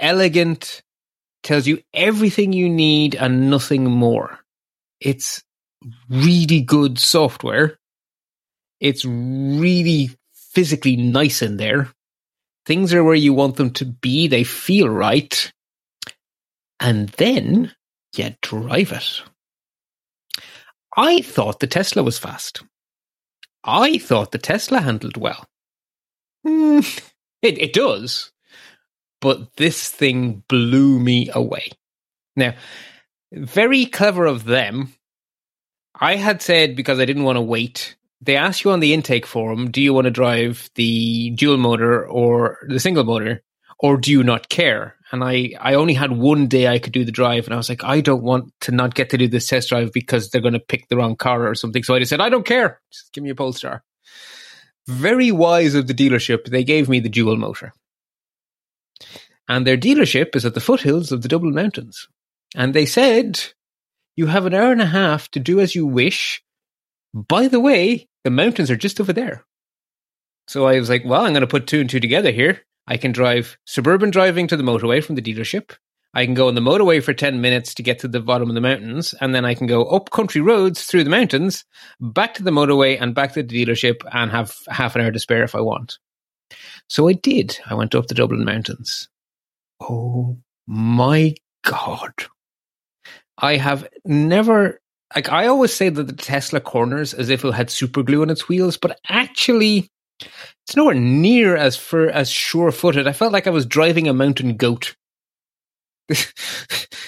[0.00, 0.82] elegant,
[1.42, 4.38] tells you everything you need and nothing more.
[5.00, 5.42] It's
[6.08, 7.78] really good software.
[8.80, 11.90] It's really physically nice in there.
[12.64, 14.28] Things are where you want them to be.
[14.28, 15.52] They feel right.
[16.80, 17.72] And then
[18.16, 19.22] you drive it.
[20.96, 22.62] I thought the Tesla was fast.
[23.64, 25.44] I thought the Tesla handled well.
[26.46, 27.02] Mm,
[27.42, 28.32] it, it does.
[29.20, 31.70] But this thing blew me away.
[32.34, 32.54] Now,
[33.32, 34.92] very clever of them.
[35.98, 37.96] I had said because I didn't want to wait.
[38.22, 42.06] They ask you on the intake form, do you want to drive the dual motor
[42.06, 43.42] or the single motor,
[43.78, 44.96] or do you not care?
[45.12, 47.68] and I, I only had one day I could do the drive and I was
[47.68, 50.54] like, I don't want to not get to do this test drive because they're going
[50.54, 51.82] to pick the wrong car or something.
[51.82, 52.80] So I just said, I don't care.
[52.90, 53.84] Just give me a Polestar.
[54.88, 56.46] Very wise of the dealership.
[56.46, 57.74] They gave me the dual motor.
[59.48, 62.08] And their dealership is at the foothills of the Dublin Mountains.
[62.56, 63.38] And they said,
[64.16, 66.42] you have an hour and a half to do as you wish.
[67.12, 69.44] By the way, the mountains are just over there.
[70.48, 72.60] So I was like, well, I'm going to put two and two together here.
[72.86, 75.76] I can drive suburban driving to the motorway from the dealership.
[76.14, 78.54] I can go on the motorway for 10 minutes to get to the bottom of
[78.54, 81.64] the mountains, and then I can go up country roads through the mountains,
[82.00, 85.18] back to the motorway, and back to the dealership and have half an hour to
[85.18, 85.98] spare if I want.
[86.88, 87.58] So I did.
[87.66, 89.08] I went up the Dublin Mountains.
[89.80, 92.12] Oh my God.
[93.38, 94.81] I have never
[95.14, 98.30] like I always say that the Tesla corners as if it had super glue on
[98.30, 99.88] its wheels, but actually
[100.20, 103.08] it's nowhere near as for as sure footed.
[103.08, 104.94] I felt like I was driving a mountain goat.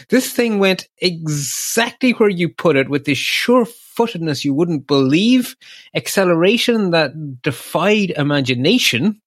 [0.08, 5.56] this thing went exactly where you put it with this sure footedness you wouldn't believe,
[5.94, 9.20] acceleration that defied imagination,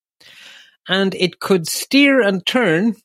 [0.88, 2.96] and it could steer and turn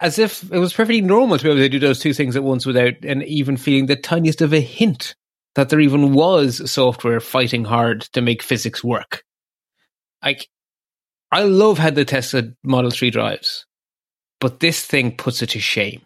[0.00, 2.44] as if it was perfectly normal to be able to do those two things at
[2.44, 5.14] once without and even feeling the tiniest of a hint
[5.54, 9.24] that there even was software fighting hard to make physics work.
[10.22, 10.48] Like,
[11.32, 13.66] I love how the Tesla Model 3 drives,
[14.40, 16.02] but this thing puts it to shame.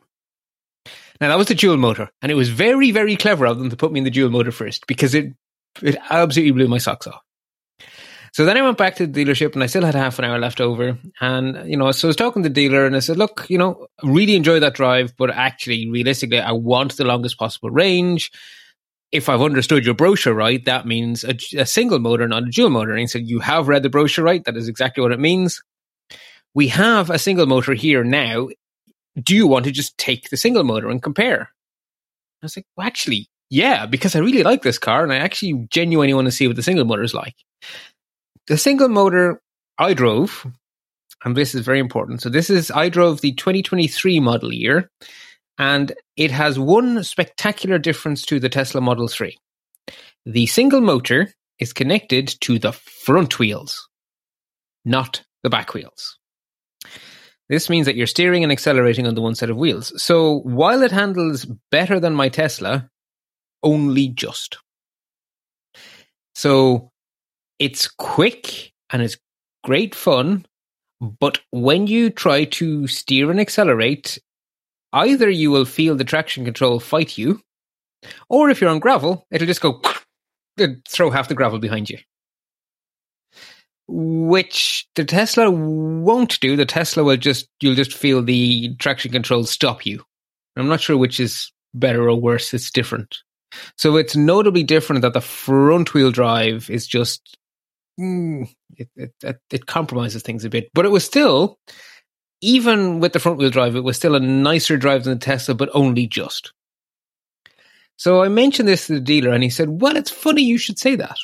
[1.21, 3.77] Now that was the dual motor, and it was very, very clever of them to
[3.77, 5.35] put me in the dual motor first because it
[5.83, 7.21] it absolutely blew my socks off.
[8.33, 10.39] So then I went back to the dealership and I still had half an hour
[10.39, 10.99] left over.
[11.21, 13.59] And, you know, so I was talking to the dealer and I said, look, you
[13.59, 18.31] know, really enjoy that drive, but actually, realistically, I want the longest possible range.
[19.11, 22.71] If I've understood your brochure right, that means a, a single motor, not a dual
[22.71, 22.93] motor.
[22.93, 24.45] And he said, you have read the brochure right.
[24.45, 25.63] That is exactly what it means.
[26.55, 28.49] We have a single motor here now.
[29.21, 31.51] Do you want to just take the single motor and compare?
[32.43, 35.67] I was like, well, actually, yeah, because I really like this car and I actually
[35.71, 37.35] genuinely want to see what the single motor is like.
[38.51, 39.41] The single motor
[39.79, 40.45] I drove,
[41.25, 42.21] and this is very important.
[42.21, 44.91] So this is I drove the 2023 model year,
[45.57, 49.39] and it has one spectacular difference to the Tesla Model 3.
[50.27, 53.89] The single motor is connected to the front wheels,
[54.85, 56.19] not the back wheels.
[57.49, 59.93] This means that you're steering and accelerating on the one set of wheels.
[60.03, 62.91] So while it handles better than my Tesla,
[63.63, 64.59] only just.
[66.35, 66.90] So
[67.61, 69.19] it's quick and it's
[69.63, 70.47] great fun,
[71.01, 74.19] but when you try to steer and accelerate,
[74.93, 77.41] either you will feel the traction control fight you,
[78.29, 79.81] or if you're on gravel, it'll just go
[80.89, 81.99] throw half the gravel behind you.
[83.87, 86.57] Which the Tesla won't do.
[86.57, 90.05] The Tesla will just you'll just feel the traction control stop you.
[90.57, 92.55] I'm not sure which is better or worse.
[92.55, 93.17] It's different.
[93.77, 97.37] So it's notably different that the front wheel drive is just
[98.01, 98.89] mm, it,
[99.23, 100.71] it, it compromises things a bit.
[100.75, 101.59] But it was still,
[102.41, 105.55] even with the front wheel drive, it was still a nicer drive than the Tesla,
[105.55, 106.53] but only just.
[107.97, 110.79] So I mentioned this to the dealer, and he said, "Well, it's funny you should
[110.79, 111.19] say that."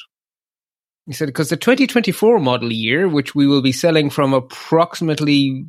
[1.06, 5.64] He said, "Because the 2024 model year, which we will be selling from approximately,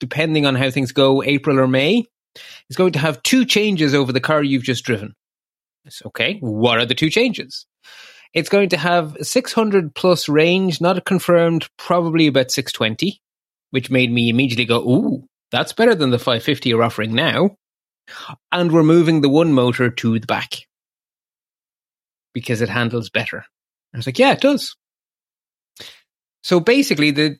[0.00, 2.06] depending on how things go, April or May,
[2.70, 5.14] is going to have two changes over the car you've just driven."
[5.84, 6.38] It's okay.
[6.40, 7.66] What are the two changes?
[8.34, 13.20] It's going to have 600 plus range, not confirmed, probably about 620,
[13.70, 17.56] which made me immediately go, ooh, that's better than the 550 you're offering now.
[18.52, 20.54] And we're moving the one motor to the back
[22.34, 23.44] because it handles better.
[23.94, 24.76] I was like, yeah, it does.
[26.42, 27.36] So basically, the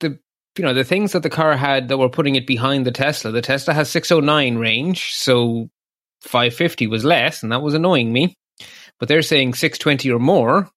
[0.00, 0.18] the
[0.56, 3.32] you know the things that the car had that were putting it behind the Tesla.
[3.32, 5.70] The Tesla has 609 range, so
[6.22, 8.36] 550 was less, and that was annoying me
[8.98, 10.70] but they're saying 620 or more.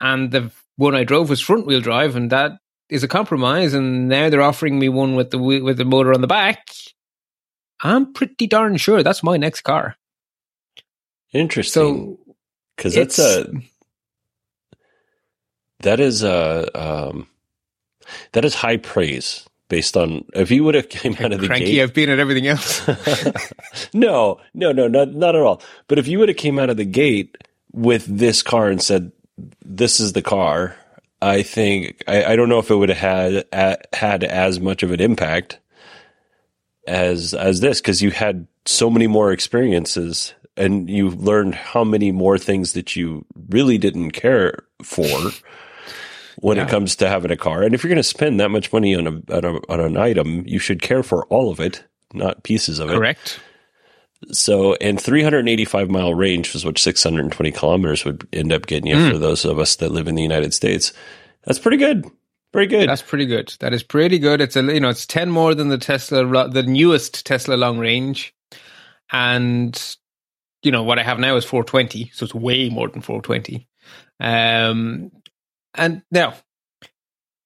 [0.00, 2.52] And the one I drove was front wheel drive, and that
[2.88, 3.74] is a compromise.
[3.74, 6.68] And now they're offering me one with the with the motor on the back.
[7.82, 9.96] I'm pretty darn sure that's my next car.
[11.32, 12.18] Interesting.
[12.76, 13.46] because that's a
[15.80, 17.26] that is a um,
[18.32, 21.72] that is high praise based on if you would have came out of the cranky
[21.72, 21.82] gate.
[21.82, 22.86] I've been at everything else.
[23.94, 25.62] no, no, no, not not at all.
[25.88, 27.38] But if you would have came out of the gate
[27.72, 29.12] with this car and said,
[29.64, 30.76] "This is the car,"
[31.22, 34.92] I think I, I don't know if it would have had had as much of
[34.92, 35.58] an impact
[36.86, 42.12] as as this because you had so many more experiences and you learned how many
[42.12, 45.30] more things that you really didn't care for
[46.40, 46.64] when yeah.
[46.64, 47.62] it comes to having a car.
[47.62, 49.96] And if you're going to spend that much money on a, on a, on an
[49.96, 52.94] item, you should care for all of it, not pieces of it.
[52.94, 53.40] Correct.
[54.32, 59.10] So, and 385 mile range was what 620 kilometers would end up getting you mm.
[59.10, 60.92] for those of us that live in the United States.
[61.44, 62.04] That's pretty good.
[62.52, 62.88] Pretty good.
[62.88, 63.54] That's pretty good.
[63.60, 64.40] That is pretty good.
[64.40, 68.34] It's a you know it's 10 more than the Tesla the newest Tesla long range.
[69.12, 69.96] And
[70.62, 73.68] you know what I have now is 420, so it's way more than 420.
[74.18, 75.12] Um
[75.74, 76.34] and now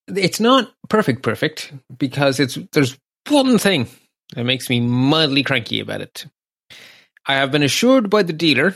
[0.08, 2.98] it's not perfect perfect because it's there's
[3.28, 3.88] one thing
[4.34, 6.26] that makes me mildly cranky about it.
[7.26, 8.74] I have been assured by the dealer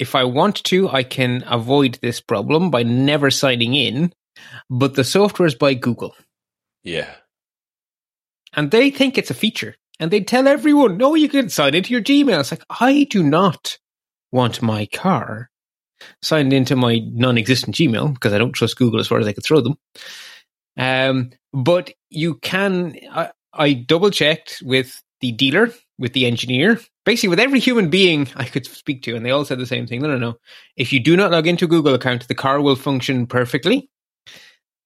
[0.00, 4.14] if I want to, I can avoid this problem by never signing in,
[4.70, 6.16] but the software is by Google.
[6.82, 7.14] Yeah.
[8.54, 9.76] And they think it's a feature.
[10.00, 12.40] And they tell everyone, no, you can sign into your Gmail.
[12.40, 13.76] It's like, I do not
[14.32, 15.49] want my car
[16.22, 19.32] signed into my non existent Gmail because I don't trust Google as far as I
[19.32, 19.78] could throw them.
[20.76, 27.28] Um, but you can, I, I double checked with the dealer, with the engineer, basically
[27.28, 30.00] with every human being I could speak to, and they all said the same thing.
[30.00, 30.36] No, no, no.
[30.76, 33.90] If you do not log into a Google account, the car will function perfectly.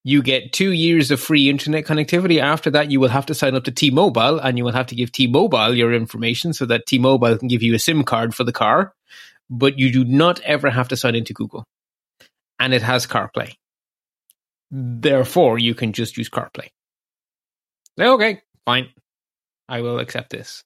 [0.06, 2.38] You get two years of free internet connectivity.
[2.38, 4.86] After that, you will have to sign up to T Mobile and you will have
[4.88, 8.04] to give T Mobile your information so that T Mobile can give you a SIM
[8.04, 8.92] card for the car.
[9.50, 11.64] But you do not ever have to sign into Google.
[12.58, 13.54] And it has CarPlay.
[14.70, 16.68] Therefore, you can just use CarPlay.
[18.00, 18.88] Okay, fine.
[19.68, 20.64] I will accept this.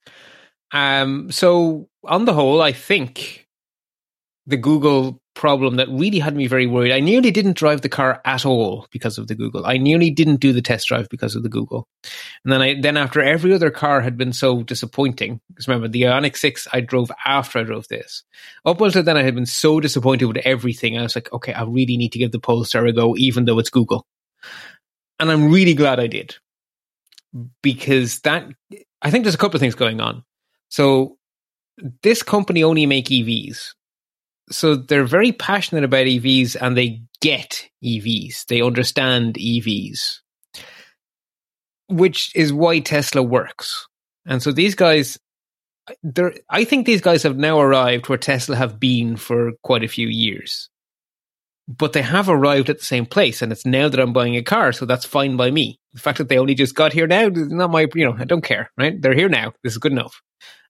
[0.73, 3.47] Um, so on the whole, I think
[4.47, 6.93] the Google problem that really had me very worried.
[6.93, 9.65] I nearly didn't drive the car at all because of the Google.
[9.65, 11.89] I nearly didn't do the test drive because of the Google.
[12.45, 16.03] And then I then after every other car had been so disappointing, because remember the
[16.03, 18.25] Ioniq 6 I drove after I drove this.
[18.67, 20.99] Up until then I had been so disappointed with everything.
[20.99, 23.59] I was like, okay, I really need to give the Polestar a go, even though
[23.59, 24.07] it's Google.
[25.21, 26.37] And I'm really glad I did.
[27.63, 28.49] Because that
[29.01, 30.25] I think there's a couple of things going on.
[30.69, 31.17] So
[32.03, 33.75] this company only make EVs.
[34.51, 38.47] So they're very passionate about EVs and they get EVs.
[38.47, 40.21] They understand EVs.
[41.89, 43.87] Which is why Tesla works.
[44.27, 45.19] And so these guys
[46.03, 49.89] there I think these guys have now arrived where Tesla have been for quite a
[49.89, 50.69] few years.
[51.67, 54.43] But they have arrived at the same place and it's now that I'm buying a
[54.43, 55.79] car, so that's fine by me.
[55.93, 58.25] The fact that they only just got here now is not my you know, I
[58.25, 59.01] don't care, right?
[59.01, 59.53] They're here now.
[59.63, 60.21] This is good enough.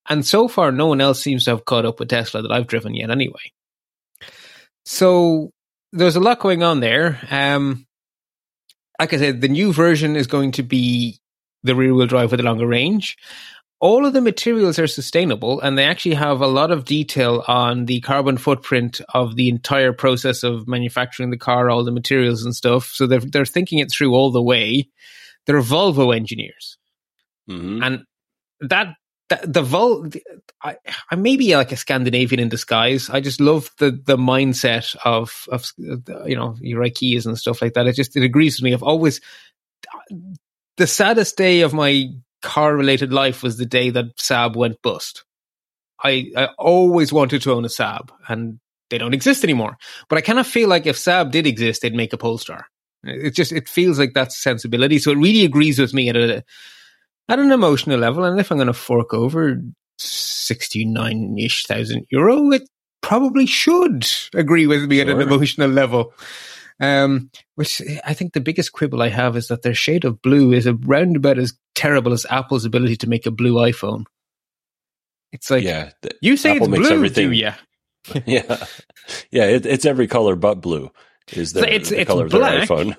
[0.09, 2.67] And so far, no one else seems to have caught up with Tesla that I've
[2.67, 3.53] driven yet, anyway.
[4.89, 5.51] So
[5.93, 7.21] there's a lot going on there.
[7.31, 7.87] Um,
[8.99, 11.21] like I said, the new version is going to be
[11.63, 13.19] the rear wheel drive with a longer range.
[13.81, 17.85] All of the materials are sustainable, and they actually have a lot of detail on
[17.85, 22.57] the carbon footprint of the entire process of manufacturing the car, all the materials and
[22.57, 22.87] stuff.
[22.87, 24.89] So they're they're thinking it through all the way.
[25.45, 26.79] They're Volvo engineers,
[27.47, 27.83] mm-hmm.
[27.83, 28.05] and
[28.61, 28.95] that
[29.29, 30.23] the, the
[30.63, 30.77] I,
[31.11, 33.11] I may be like a Scandinavian in disguise.
[33.11, 37.87] I just love the the mindset of of you know IKEAs and stuff like that.
[37.87, 38.73] It just it agrees with me.
[38.73, 39.21] I've always
[40.77, 42.09] the saddest day of my
[42.43, 45.25] car related life was the day that Saab went bust.
[46.03, 48.61] I I always wanted to own a Saab, and
[48.91, 49.77] they don't exist anymore.
[50.09, 52.67] But I kind of feel like if Saab did exist, they'd make a Polestar.
[53.05, 54.99] It just it feels like that's sensibility.
[54.99, 56.45] So it really agrees with me at a
[57.29, 59.61] at an emotional level, and if I'm going to fork over
[59.99, 62.63] 69 ish thousand euro, it
[63.01, 65.11] probably should agree with me sure.
[65.11, 66.13] at an emotional level.
[66.81, 70.53] Um, which I think the biggest quibble I have is that their shade of blue
[70.53, 74.05] is around about as terrible as Apple's ability to make a blue iPhone.
[75.33, 75.91] It's like, yeah,
[76.23, 77.31] you say Apple it's blue, everything.
[77.31, 77.51] do you?
[78.27, 78.65] yeah,
[79.31, 80.91] yeah, it, it's every color but blue.
[81.33, 82.97] Is the, so it's, the it's color black, of their iPhone?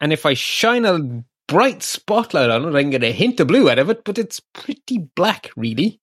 [0.00, 2.78] And if I shine a bright spotlight on it.
[2.78, 6.00] I can get a hint of blue out of it, but it's pretty black, really.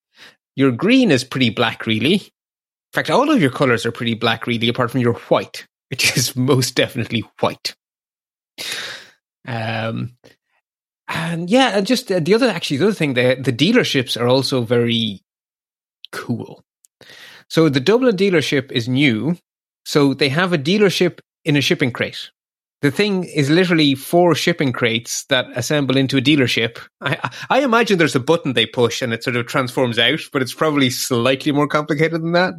[0.58, 2.16] Your green is pretty black, really.
[2.16, 6.18] In fact, all of your colors are pretty black, really, apart from your white, which
[6.18, 7.76] is most definitely white.
[9.48, 10.18] Um,
[11.08, 14.28] and yeah, and just uh, the other, actually, the other thing, the, the dealerships are
[14.28, 15.22] also very
[16.12, 16.62] cool.
[17.50, 19.38] So the Dublin dealership is new.
[19.86, 22.32] So they have a dealership in a shipping crate
[22.82, 26.80] the thing is literally four shipping crates that assemble into a dealership.
[27.02, 30.42] I, I imagine there's a button they push and it sort of transforms out, but
[30.42, 32.54] it's probably slightly more complicated than that.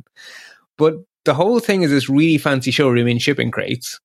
[0.76, 0.94] But
[1.24, 4.00] the whole thing is this really fancy showroom in shipping crates.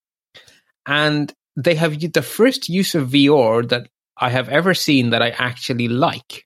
[0.86, 3.88] And they have the first use of VR that
[4.18, 6.46] I have ever seen that I actually like.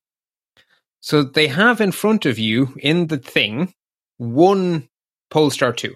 [1.01, 3.74] So they have in front of you in the thing
[4.18, 4.88] one
[5.30, 5.93] Polestar 2.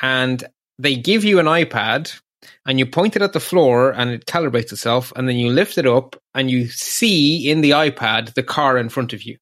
[0.00, 0.44] And
[0.78, 2.18] they give you an iPad
[2.64, 5.78] and you point it at the floor and it calibrates itself and then you lift
[5.78, 9.38] it up and you see in the iPad the car in front of you.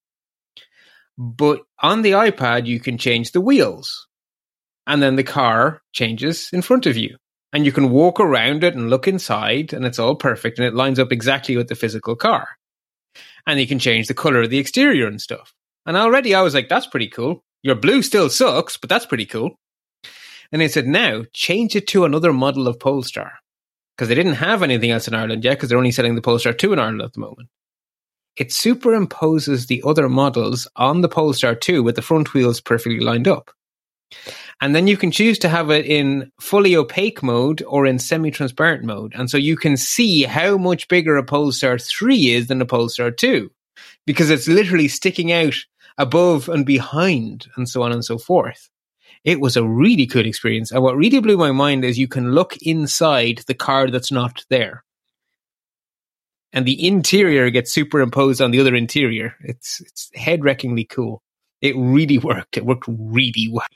[1.19, 4.07] But on the iPad you can change the wheels
[4.87, 7.17] and then the car changes in front of you
[7.53, 10.75] and you can walk around it and look inside and it's all perfect and it
[10.75, 12.49] lines up exactly with the physical car.
[13.47, 15.53] And you can change the color of the exterior and stuff.
[15.87, 17.45] And already I was like, that's pretty cool.
[17.63, 19.57] Your blue still sucks, but that's pretty cool.
[20.55, 23.33] And they said, now change it to another model of Polestar.
[23.97, 26.53] Because they didn't have anything else in Ireland yet, because they're only selling the Polestar
[26.53, 27.49] 2 in Ireland at the moment.
[28.37, 33.27] it superimposes the other models on the Polestar 2 with the front wheels perfectly lined
[33.29, 33.51] up.
[34.61, 38.31] And then you can choose to have it in fully opaque mode or in semi
[38.31, 39.13] transparent mode.
[39.17, 43.11] And so you can see how much bigger a Polestar 3 is than a Polestar
[43.11, 43.51] 2
[44.07, 45.57] because it's literally sticking out
[45.99, 48.71] above and behind and so on and so forth.
[49.25, 50.71] It was a really cool experience.
[50.71, 54.45] And what really blew my mind is you can look inside the car that's not
[54.51, 54.85] there.
[56.53, 59.35] And the interior gets superimposed on the other interior.
[59.41, 61.23] It's it's head wreckingly cool.
[61.61, 62.57] It really worked.
[62.57, 63.67] It worked really well.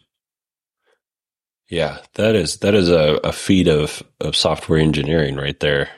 [1.69, 5.89] Yeah, that is that is a, a feat of, of software engineering right there.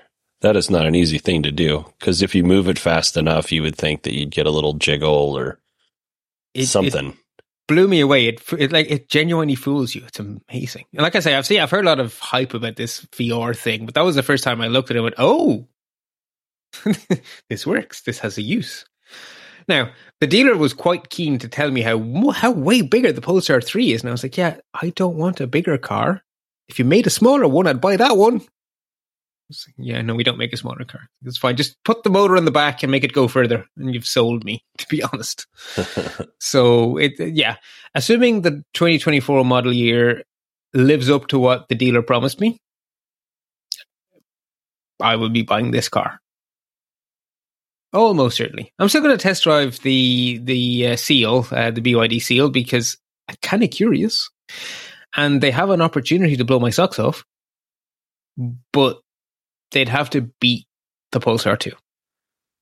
[0.40, 3.53] That is not an easy thing to do because if you move it fast enough,
[3.53, 5.59] you would think that you'd get a little jiggle or
[6.55, 7.16] It- something.
[7.71, 8.27] Blew me away.
[8.27, 10.03] It, it like it genuinely fools you.
[10.05, 10.87] It's amazing.
[10.93, 13.57] And like I say, I've seen I've heard a lot of hype about this VR
[13.57, 15.68] thing, but that was the first time I looked at it and went, "Oh,
[17.49, 18.01] this works.
[18.01, 18.87] This has a use."
[19.68, 23.61] Now, the dealer was quite keen to tell me how how way bigger the Polestar
[23.61, 26.25] 3 is, and I was like, "Yeah, I don't want a bigger car.
[26.66, 28.41] If you made a smaller one, I'd buy that one."
[29.51, 31.09] I was like, yeah, no, we don't make a smaller car.
[31.24, 31.57] It's fine.
[31.57, 34.44] Just put the motor in the back and make it go further, and you've sold
[34.44, 34.62] me.
[34.78, 35.46] To be honest,
[36.40, 37.57] so it yeah,
[37.94, 40.22] assuming the 2024 model year
[40.72, 42.57] lives up to what the dealer promised me,
[45.03, 46.18] I will be buying this car.
[47.92, 48.72] Almost certainly.
[48.78, 52.96] I'm still going to test drive the the uh, seal, uh, the BYD seal, because
[53.28, 54.30] I'm kind of curious,
[55.14, 57.22] and they have an opportunity to blow my socks off,
[58.72, 59.01] but
[59.71, 60.66] they'd have to beat
[61.12, 61.73] the Polestar 2.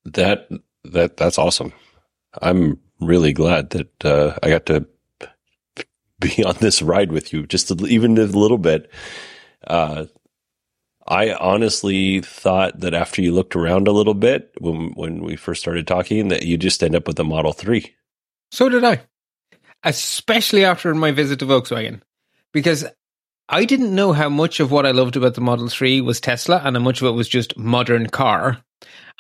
[0.07, 0.49] That
[0.85, 1.73] that that's awesome.
[2.41, 4.87] I'm really glad that uh, I got to
[6.21, 8.91] be on this ride with you, just a, even a little bit.
[9.67, 10.07] Uh,
[11.07, 15.61] I honestly thought that after you looked around a little bit when when we first
[15.61, 17.95] started talking, that you just end up with a Model Three.
[18.51, 19.03] So did I,
[19.85, 22.03] especially after my visit to Volkswagen,
[22.53, 22.85] because
[23.51, 26.61] I didn't know how much of what I loved about the Model 3 was Tesla
[26.63, 28.63] and how much of it was just modern car.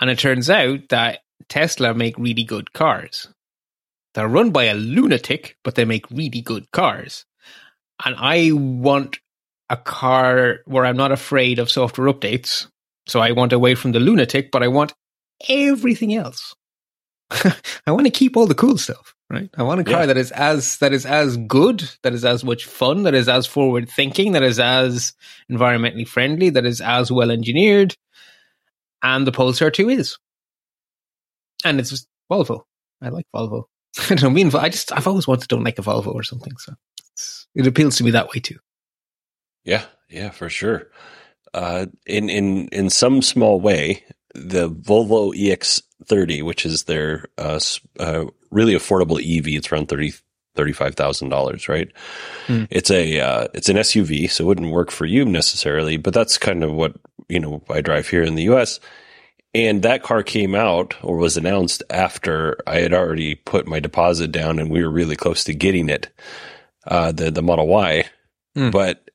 [0.01, 3.29] And it turns out that Tesla make really good cars.
[4.13, 7.25] They're run by a lunatic, but they make really good cars.
[8.05, 9.19] And I want
[9.71, 12.67] a car where I'm not afraid of software updates.
[13.07, 14.93] So I want away from the lunatic, but I want
[15.49, 16.55] everything else.
[17.87, 19.51] I want to keep all the cool stuff, right?
[19.57, 20.07] I want a car Yeah.
[20.07, 23.47] that is as that is as good, that is as much fun, that is as
[23.47, 25.13] forward thinking, that is as
[25.51, 27.95] environmentally friendly, that is as well engineered,
[29.03, 30.17] and the Polestar 2 is.
[31.65, 32.63] And it's Volvo.
[33.03, 33.65] I like Volvo.
[34.11, 36.57] I don't mean I just I've always wanted to don't like a Volvo or something,
[36.59, 36.73] so
[37.13, 38.59] it's, it appeals to me that way too.
[39.65, 40.91] Yeah, yeah, for sure.
[41.53, 44.05] Uh, in in in some small way,
[44.35, 47.61] the Volvo EX30, which is their uh,
[47.99, 50.13] uh, really affordable EV, it's around thirty
[50.55, 51.91] thirty five thousand dollars, right?
[52.47, 52.65] Hmm.
[52.71, 56.39] It's a uh, it's an SUV, so it wouldn't work for you necessarily, but that's
[56.39, 56.95] kind of what
[57.29, 58.81] you know I drive here in the U.S.
[59.55, 64.31] And that car came out or was announced after I had already put my deposit
[64.31, 66.09] down, and we were really close to getting it,
[66.87, 68.05] uh, the the Model Y.
[68.55, 68.71] Hmm.
[68.71, 69.11] But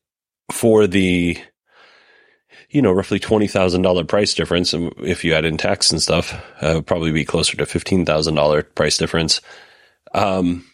[0.51, 1.37] for the
[2.73, 6.01] you know roughly twenty thousand dollar price difference, and if you add in tax and
[6.01, 9.39] stuff, uh, probably be closer to fifteen thousand dollar price difference.
[10.13, 10.65] Um,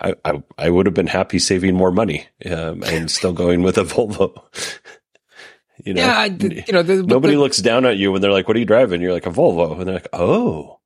[0.00, 3.78] I, I I would have been happy saving more money um, and still going with
[3.78, 4.42] a Volvo.
[5.84, 8.32] you know, yeah, I, you know, the, nobody the- looks down at you when they're
[8.32, 10.80] like, "What are you driving?" You're like a Volvo, and they're like, "Oh,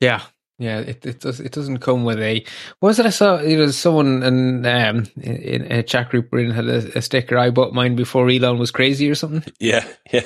[0.00, 0.22] Yeah,
[0.58, 0.80] yeah.
[0.80, 2.44] It it does it doesn't come with a.
[2.80, 3.36] Was it I saw?
[3.38, 7.38] It was someone in um in, in a chat group had a, a sticker.
[7.38, 9.44] I bought mine before Elon was crazy or something.
[9.60, 10.22] yeah, yeah."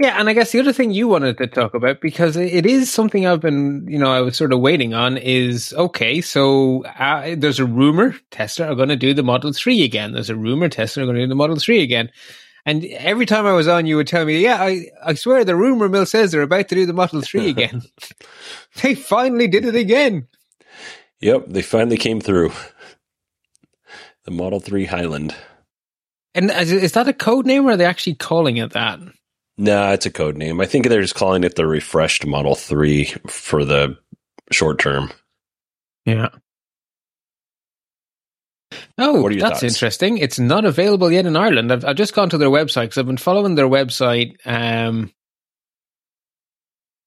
[0.00, 2.66] Yeah, and I guess the other thing you wanted to talk about because it it
[2.66, 6.20] is something I've been, you know, I was sort of waiting on is okay.
[6.20, 10.12] So uh, there's a rumor Tesla are going to do the Model Three again.
[10.12, 12.10] There's a rumor Tesla are going to do the Model Three again.
[12.66, 15.56] And every time I was on, you would tell me, "Yeah, I, I swear the
[15.56, 17.82] rumor mill says they're about to do the Model Three again."
[18.82, 20.28] they finally did it again.
[21.20, 22.52] Yep, they finally came through.
[24.24, 25.34] The Model Three Highland.
[26.34, 28.98] And is, that a code name, or are they actually calling it that?
[29.56, 30.60] Nah, it's a code name.
[30.60, 33.96] I think they're just calling it the refreshed Model 3 for the
[34.50, 35.12] short term.
[36.04, 36.30] Yeah.
[38.98, 39.74] Oh, What are your that's thoughts?
[39.74, 40.18] interesting.
[40.18, 41.72] It's not available yet in Ireland.
[41.72, 45.12] I've, I've just gone to their website because I've been following their website um,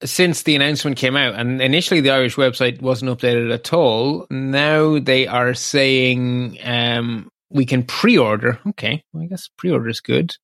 [0.04, 1.36] since the announcement came out.
[1.36, 4.28] And initially, the Irish website wasn't updated at all.
[4.30, 8.60] Now they are saying um, we can pre order.
[8.70, 10.36] Okay, well, I guess pre order is good.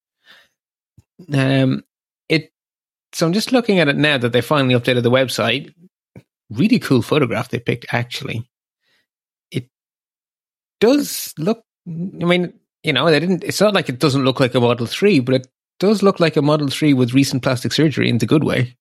[1.34, 1.84] Um,
[3.14, 5.72] so I'm just looking at it now that they finally updated the website.
[6.50, 7.86] Really cool photograph they picked.
[7.94, 8.46] Actually, it
[10.84, 11.64] does look.
[11.88, 12.54] I mean,
[12.84, 13.46] you know, they didn't.
[13.46, 15.48] It's not like it doesn't look like a Model Three, but it
[15.80, 18.76] does look like a Model Three with recent plastic surgery in the good way.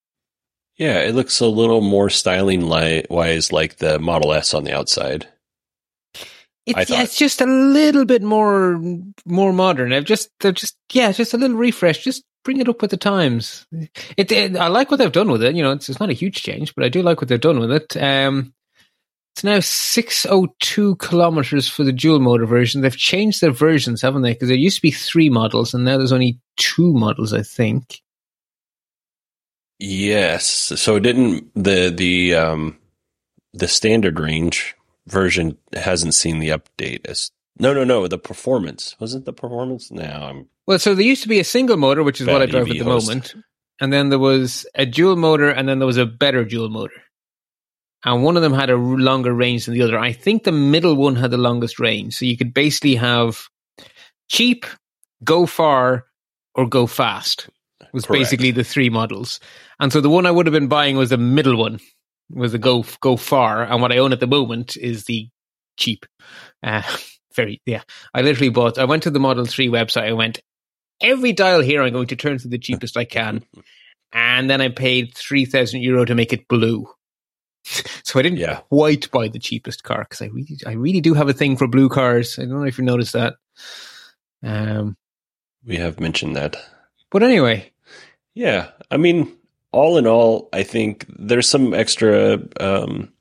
[0.76, 4.74] Yeah, it looks a little more styling li- wise like the Model S on the
[4.74, 5.28] outside.
[6.66, 8.80] It's, yeah, it's just a little bit more
[9.24, 9.92] more modern.
[9.92, 12.02] I've just they're just yeah, just a little refresh.
[12.02, 13.64] Just bring it up with the times.
[14.16, 15.54] It, it, I like what they've done with it.
[15.54, 17.60] You know, it's, it's not a huge change, but I do like what they've done
[17.60, 17.96] with it.
[17.96, 18.54] Um,
[19.34, 22.82] it's now 602 kilometers for the dual motor version.
[22.82, 24.34] They've changed their versions, haven't they?
[24.34, 28.02] Because there used to be three models, and now there's only two models, I think.
[29.78, 30.46] Yes.
[30.46, 32.78] So it didn't the the um
[33.52, 34.76] the standard range
[35.06, 40.28] version hasn't seen the update as no no no the performance wasn't the performance now
[40.28, 42.68] I'm well so there used to be a single motor which is what I drive
[42.68, 43.08] EV at the host.
[43.08, 43.34] moment
[43.80, 47.02] and then there was a dual motor and then there was a better dual motor
[48.04, 50.94] and one of them had a longer range than the other I think the middle
[50.94, 53.48] one had the longest range so you could basically have
[54.28, 54.66] cheap
[55.24, 56.04] go far
[56.54, 57.48] or go fast
[57.92, 58.20] was Correct.
[58.20, 59.40] basically the three models
[59.78, 61.80] and so the one I would have been buying was the middle one
[62.32, 65.28] was the go go far, and what I own at the moment is the
[65.76, 66.06] cheap.
[66.62, 66.82] Uh,
[67.34, 67.82] very yeah.
[68.12, 68.78] I literally bought.
[68.78, 70.08] I went to the Model Three website.
[70.08, 70.40] I went
[71.00, 71.82] every dial here.
[71.82, 73.44] I'm going to turn to the cheapest I can,
[74.12, 76.88] and then I paid three thousand euro to make it blue.
[78.04, 78.60] so I didn't yeah.
[78.68, 81.66] quite buy the cheapest car because I really, I really do have a thing for
[81.66, 82.38] blue cars.
[82.38, 83.34] I don't know if you noticed that.
[84.42, 84.96] Um,
[85.64, 86.56] we have mentioned that,
[87.10, 87.70] but anyway,
[88.34, 88.70] yeah.
[88.90, 89.32] I mean,
[89.70, 93.12] all in all, I think there's some extra um,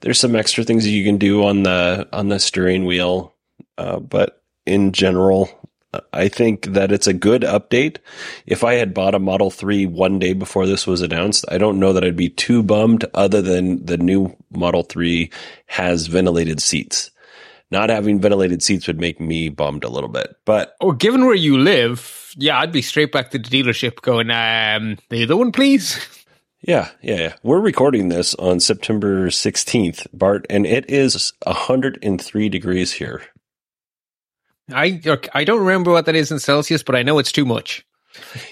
[0.00, 3.34] there's some extra things that you can do on the on the steering wheel,
[3.78, 5.63] uh, but in general,
[6.12, 7.98] I think that it's a good update.
[8.46, 11.78] If I had bought a Model 3 one day before this was announced, I don't
[11.80, 15.30] know that I'd be too bummed other than the new Model 3
[15.66, 17.10] has ventilated seats.
[17.70, 20.36] Not having ventilated seats would make me bummed a little bit.
[20.44, 24.30] But Oh, given where you live, yeah, I'd be straight back to the dealership going,
[24.30, 25.98] um, the other one, please.
[26.66, 27.34] Yeah, yeah, yeah.
[27.42, 33.20] We're recording this on September 16th, Bart, and it is 103 degrees here.
[34.72, 35.00] I
[35.34, 37.84] I don't remember what that is in Celsius, but I know it's too much.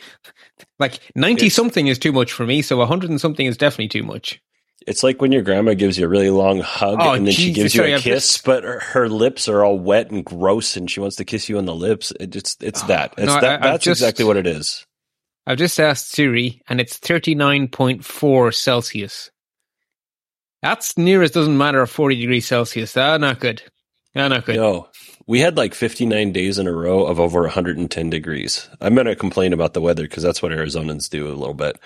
[0.78, 3.88] like 90 it's, something is too much for me, so 100 and something is definitely
[3.88, 4.40] too much.
[4.86, 7.44] It's like when your grandma gives you a really long hug oh, and then Jesus,
[7.44, 8.44] she gives you a kiss, just...
[8.44, 11.58] but her, her, lips are all wet and gross and she wants to kiss you
[11.58, 12.12] on the lips.
[12.18, 13.14] It just, it's that.
[13.16, 14.84] It's no, that I, that's just, exactly what it is.
[15.46, 19.30] I've just asked Siri and it's 39.4 Celsius.
[20.62, 22.96] That's near as doesn't matter 40 degrees Celsius.
[22.96, 23.62] Ah, not good.
[24.14, 24.56] Ah, not good.
[24.56, 24.88] No,
[25.26, 28.68] we had like 59 days in a row of over 110 degrees.
[28.80, 31.78] I'm going to complain about the weather because that's what Arizonans do a little bit.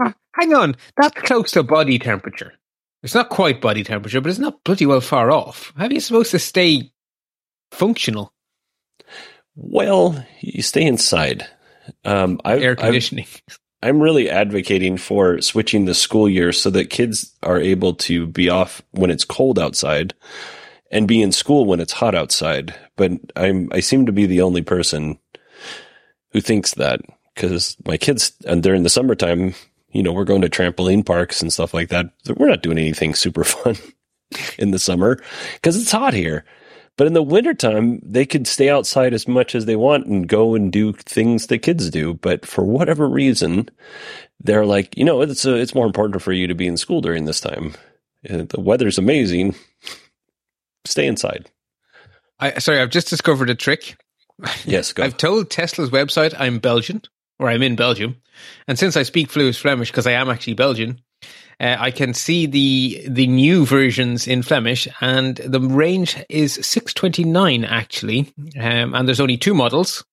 [0.00, 2.54] Ah, hang on, that's close to body temperature.
[3.02, 5.72] It's not quite body temperature, but it's not bloody well far off.
[5.76, 6.90] How are you supposed to stay
[7.70, 8.32] functional?
[9.56, 11.46] Well, you stay inside.
[12.04, 13.26] Um, I've, Air conditioning.
[13.82, 18.26] i am really advocating for switching the school year so that kids are able to
[18.26, 20.14] be off when it's cold outside
[20.90, 22.74] and be in school when it's hot outside.
[22.96, 25.18] But I'm I seem to be the only person
[26.30, 27.00] who thinks that
[27.34, 29.54] because my kids and during the summertime
[29.94, 32.10] you know, we're going to trampoline parks and stuff like that.
[32.36, 33.76] We're not doing anything super fun
[34.58, 35.22] in the summer
[35.54, 36.44] because it's hot here.
[36.96, 40.54] But in the wintertime, they could stay outside as much as they want and go
[40.54, 42.14] and do things that kids do.
[42.14, 43.68] But for whatever reason,
[44.40, 47.00] they're like, you know, it's a, it's more important for you to be in school
[47.00, 47.74] during this time.
[48.28, 49.56] Uh, the weather's amazing.
[50.84, 51.50] Stay inside.
[52.40, 53.96] I sorry, I've just discovered a trick.
[54.64, 55.02] Yes, go.
[55.04, 57.02] I've told Tesla's website I'm Belgian
[57.38, 58.16] or I'm in Belgium,
[58.68, 61.00] and since I speak fluent Flemish because I am actually Belgian,
[61.60, 67.64] uh, I can see the the new versions in Flemish, and the range is 629
[67.64, 70.04] actually, um, and there's only two models.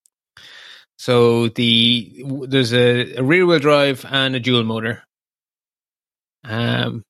[0.98, 5.04] So the there's a, a rear wheel drive and a dual motor,
[6.44, 7.04] um,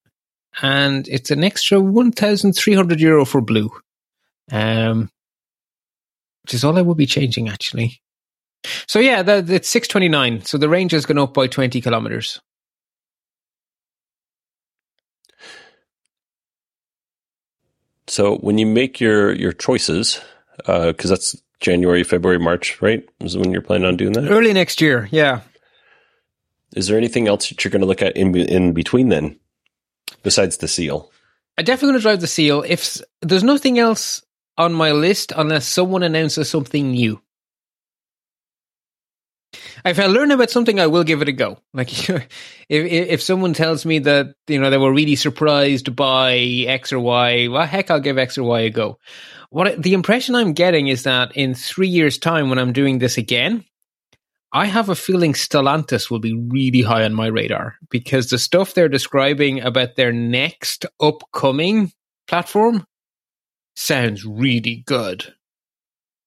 [0.62, 3.72] and it's an extra 1,300 euro for blue,
[4.52, 5.10] um,
[6.43, 8.02] which is all I will be changing actually.
[8.88, 10.45] So yeah, the, it's 629.
[10.45, 12.39] So the range has gone up by 20 kilometers.
[18.08, 20.20] So when you make your your choices,
[20.58, 23.08] because uh, that's January, February, March, right?
[23.22, 24.30] Is when you're planning on doing that?
[24.30, 25.41] Early next year, yeah.
[26.76, 29.39] Is there anything else that you're going to look at in in between then,
[30.24, 31.12] besides the seal?
[31.57, 32.64] I definitely going to drive the seal.
[32.68, 34.24] If there's nothing else
[34.57, 37.22] on my list, unless someone announces something new.
[39.86, 41.59] if I learn about something, I will give it a go.
[41.74, 42.28] Like if
[42.70, 47.47] if someone tells me that you know they were really surprised by X or Y,
[47.47, 48.97] well, heck, I'll give X or Y a go.
[49.49, 53.18] What the impression I'm getting is that in three years' time, when I'm doing this
[53.18, 53.66] again,
[54.54, 58.74] I have a feeling Stellantis will be really high on my radar because the stuff
[58.74, 61.91] they're describing about their next upcoming
[62.28, 62.86] platform
[63.76, 65.34] sounds really good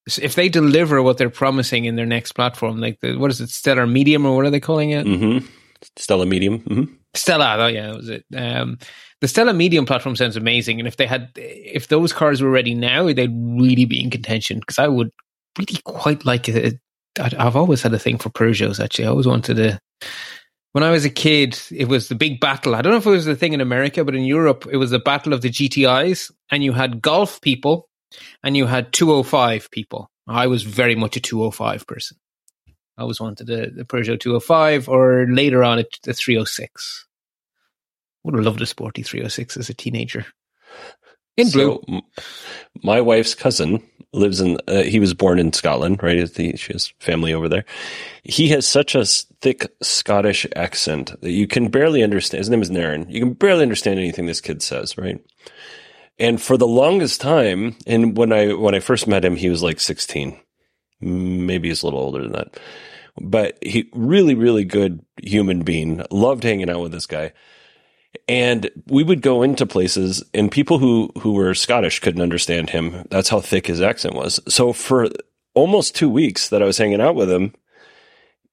[0.06, 3.50] if they deliver what they're promising in their next platform, like the what is it,
[3.50, 5.06] Stellar Medium or what are they calling it?
[5.06, 5.46] Mm-hmm.
[5.96, 6.60] Stella Medium.
[6.60, 6.94] Mm-hmm.
[7.14, 8.24] Stella, oh yeah, that was it.
[8.34, 8.78] Um,
[9.20, 12.74] the Stella Medium platform sounds amazing, and if they had, if those cars were ready
[12.74, 15.10] now, they'd really be in contention because I would
[15.58, 16.78] really quite like it.
[17.18, 18.82] I've always had a thing for Peugeots.
[18.82, 19.80] Actually, I always wanted to.
[20.72, 22.74] When I was a kid, it was the big battle.
[22.74, 24.90] I don't know if it was the thing in America, but in Europe, it was
[24.90, 27.88] the battle of the GTIs, and you had golf people
[28.42, 30.10] and you had 205 people.
[30.26, 32.18] I was very much a 205 person.
[32.96, 37.06] I always wanted the, the Peugeot 205 or later on the 306.
[38.22, 40.24] Would have loved a sporty 306 as a teenager.
[41.36, 41.82] In blue.
[41.86, 42.00] So,
[42.82, 43.82] my wife's cousin
[44.12, 46.28] lives in, uh, he was born in Scotland, right?
[46.28, 47.64] She has family over there.
[48.22, 52.38] He has such a thick Scottish accent that you can barely understand.
[52.38, 53.10] His name is Naren.
[53.10, 55.20] You can barely understand anything this kid says, right?
[56.18, 59.62] And for the longest time, and when I when I first met him, he was
[59.62, 60.38] like 16.
[61.00, 62.60] Maybe he's a little older than that.
[63.20, 66.04] But he really, really good human being.
[66.10, 67.32] Loved hanging out with this guy.
[68.28, 73.04] And we would go into places and people who, who were Scottish couldn't understand him.
[73.10, 74.40] That's how thick his accent was.
[74.48, 75.08] So for
[75.54, 77.54] almost two weeks that I was hanging out with him,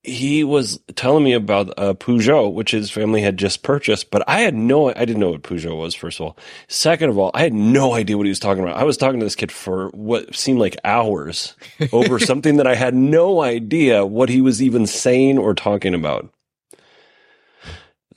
[0.04, 4.40] he was telling me about a Peugeot, which his family had just purchased, but I
[4.40, 6.38] had no, I didn't know what Peugeot was, first of all.
[6.68, 8.78] Second of all, I had no idea what he was talking about.
[8.78, 11.56] I was talking to this kid for what seemed like hours
[11.92, 16.34] over something that I had no idea what he was even saying or talking about.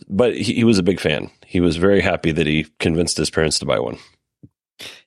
[0.08, 1.30] But he, he was a big fan.
[1.46, 3.98] He was very happy that he convinced his parents to buy one.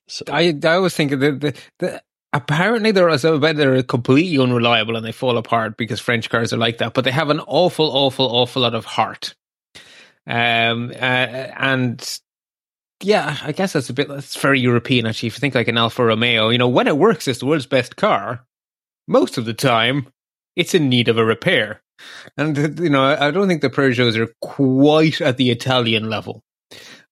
[0.06, 0.24] So.
[0.28, 5.12] I I was thinking that the, the apparently they're so they're completely unreliable and they
[5.12, 6.94] fall apart because French cars are like that.
[6.94, 9.34] But they have an awful, awful, awful lot of heart.
[10.26, 12.20] Um, uh, and
[13.02, 14.08] yeah, I guess that's a bit.
[14.08, 15.28] That's very European actually.
[15.28, 17.66] If you think like an Alfa Romeo, you know, when it works, it's the world's
[17.66, 18.44] best car.
[19.06, 20.08] Most of the time,
[20.58, 21.80] it's in need of a repair.
[22.36, 26.42] And you know, I don't think the Peugeots are quite at the Italian level,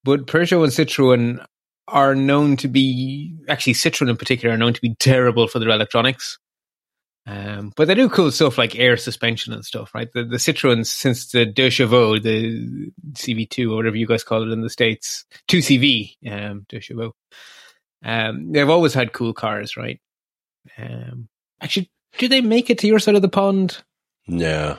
[0.04, 1.44] but Peugeot and Citroen
[1.88, 5.70] are known to be actually Citroen in particular are known to be terrible for their
[5.70, 6.38] electronics.
[7.28, 10.08] Um, but they do cool stuff like air suspension and stuff, right?
[10.12, 14.52] The, the Citroens since the Deux Chevaux, the CV2 or whatever you guys call it
[14.52, 17.12] in the States, 2CV, um, Deux Chevaux.
[18.04, 20.00] Um, they've always had cool cars, right?
[20.78, 21.28] Um,
[21.60, 23.78] actually, do they make it to your side of the pond?
[24.26, 24.78] No.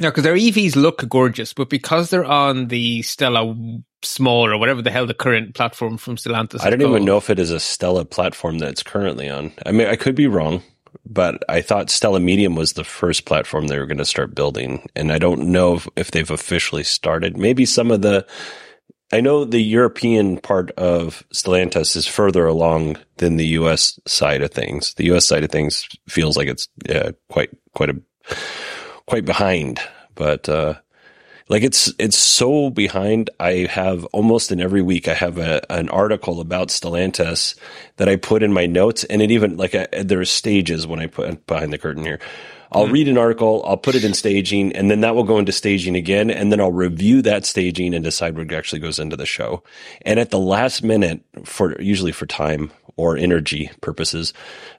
[0.00, 3.54] No, because their EVs look gorgeous, but because they're on the Stella
[4.02, 6.62] small or whatever the hell the current platform from Stellantis.
[6.62, 9.52] I don't even know if it is a Stella platform that it's currently on.
[9.66, 10.62] I mean, I could be wrong,
[11.04, 14.88] but I thought Stella Medium was the first platform they were going to start building,
[14.94, 17.36] and I don't know if, if they've officially started.
[17.36, 18.26] Maybe some of the.
[19.10, 23.98] I know the European part of Stellantis is further along than the U.S.
[24.06, 24.94] side of things.
[24.94, 25.26] The U.S.
[25.26, 26.68] side of things feels like it's
[27.30, 27.96] quite quite a
[29.06, 29.80] quite behind,
[30.14, 30.74] but uh,
[31.48, 33.30] like it's it's so behind.
[33.40, 37.58] I have almost in every week I have a, an article about Stellantis
[37.96, 41.00] that I put in my notes, and it even like a, there are stages when
[41.00, 42.20] I put behind the curtain here.
[42.70, 45.38] I'll mm read an article, I'll put it in staging, and then that will go
[45.38, 49.16] into staging again, and then I'll review that staging and decide what actually goes into
[49.16, 49.62] the show.
[50.02, 54.32] And at the last minute, for usually for time or energy purposes,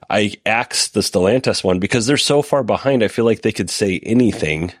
[0.08, 3.02] I axe the Stellantis one because they're so far behind.
[3.02, 4.72] I feel like they could say anything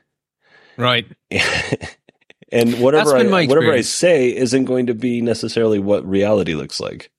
[0.80, 1.06] Right.
[2.52, 7.10] and whatever I, whatever I say isn't going to be necessarily what reality looks like.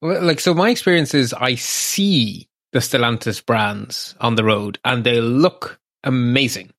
[0.00, 5.18] Like so, my experience is I see the Stellantis brands on the road, and they
[5.18, 6.70] look amazing.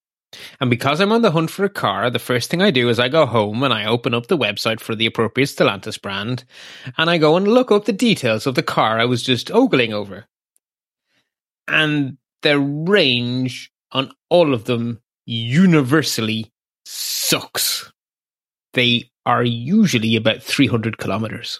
[0.61, 2.99] And because I'm on the hunt for a car, the first thing I do is
[2.99, 6.43] I go home and I open up the website for the appropriate Stellantis brand,
[6.99, 9.91] and I go and look up the details of the car I was just ogling
[9.91, 10.25] over.
[11.67, 16.51] And the range on all of them universally
[16.85, 17.91] sucks.
[18.73, 21.59] They are usually about 300 kilometers.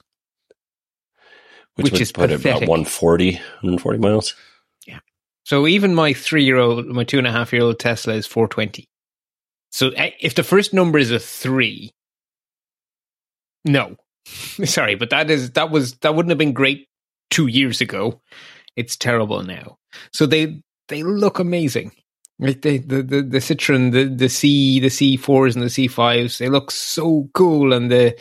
[1.78, 2.46] Which, which is put pathetic.
[2.46, 4.36] about 140, 140 miles.
[4.86, 5.00] Yeah.
[5.44, 8.28] So even my three year old, my two and a half year old Tesla is
[8.28, 8.88] 420.
[9.72, 11.92] So eh, if the first number is a three,
[13.64, 13.96] no,
[14.66, 16.88] sorry, but that is, that was, that wouldn't have been great
[17.30, 18.22] two years ago.
[18.76, 19.78] It's terrible now.
[20.14, 21.92] So they, they look amazing
[22.40, 26.50] Like the, the, the, the Citroen, the, the C, the C4s and the C5s, they
[26.50, 27.74] look so cool.
[27.74, 28.16] And the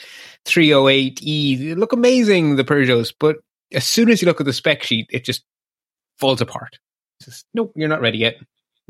[0.46, 3.12] 308E, they look amazing, the Peugeots.
[3.18, 3.36] But
[3.72, 5.44] as soon as you look at the spec sheet, it just
[6.18, 6.78] falls apart.
[7.18, 8.36] It's just, nope, you're not ready yet.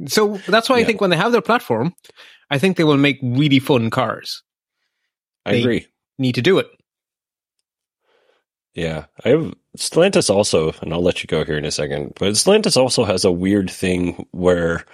[0.07, 0.83] So that's why yeah.
[0.83, 1.95] I think when they have their platform,
[2.51, 4.43] I think they will make really fun cars.
[5.45, 5.87] I they agree.
[6.19, 6.67] Need to do it.
[8.75, 12.13] Yeah, I have Stellantis also, and I'll let you go here in a second.
[12.19, 14.85] But Stellantis also has a weird thing where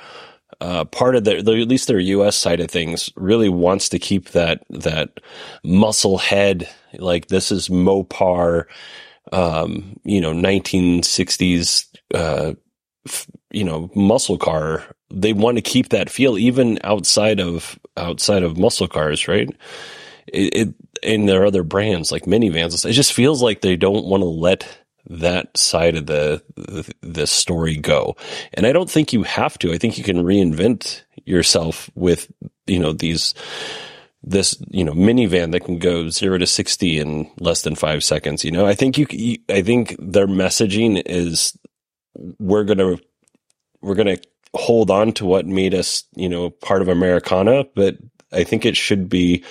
[0.61, 2.37] uh, part of their, at least their U.S.
[2.37, 5.19] side of things, really wants to keep that that
[5.65, 6.69] muscle head.
[6.95, 8.67] Like this is Mopar,
[9.31, 12.55] um, you know, 1960s, uh,
[13.07, 14.85] f- you know, muscle car.
[15.11, 19.49] They want to keep that feel even outside of outside of muscle cars, right?
[20.27, 22.85] It, it in their other brands like minivans.
[22.87, 27.27] It just feels like they don't want to let that side of the, the, the
[27.27, 28.17] story go.
[28.55, 29.73] And I don't think you have to.
[29.73, 32.31] I think you can reinvent yourself with
[32.67, 33.35] you know these
[34.23, 38.45] this you know minivan that can go 0 to 60 in less than 5 seconds
[38.45, 41.59] you know i think you, you i think their messaging is
[42.39, 42.99] we're going to
[43.81, 44.23] we're going to
[44.55, 47.97] hold on to what made us you know part of americana but
[48.33, 49.43] i think it should be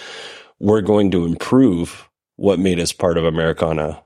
[0.61, 2.07] we're going to improve
[2.41, 4.01] what made us part of Americana.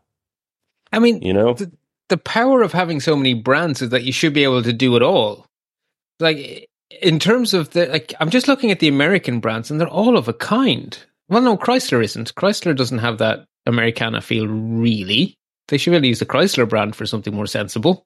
[0.91, 1.71] I mean, you know, the,
[2.09, 4.95] the power of having so many brands is that you should be able to do
[4.95, 5.47] it all.
[6.19, 6.69] Like
[7.01, 10.17] in terms of the, like, I'm just looking at the American brands and they're all
[10.17, 10.97] of a kind.
[11.29, 12.35] Well, no, Chrysler isn't.
[12.35, 15.37] Chrysler doesn't have that Americana feel really.
[15.67, 18.05] They should really use the Chrysler brand for something more sensible.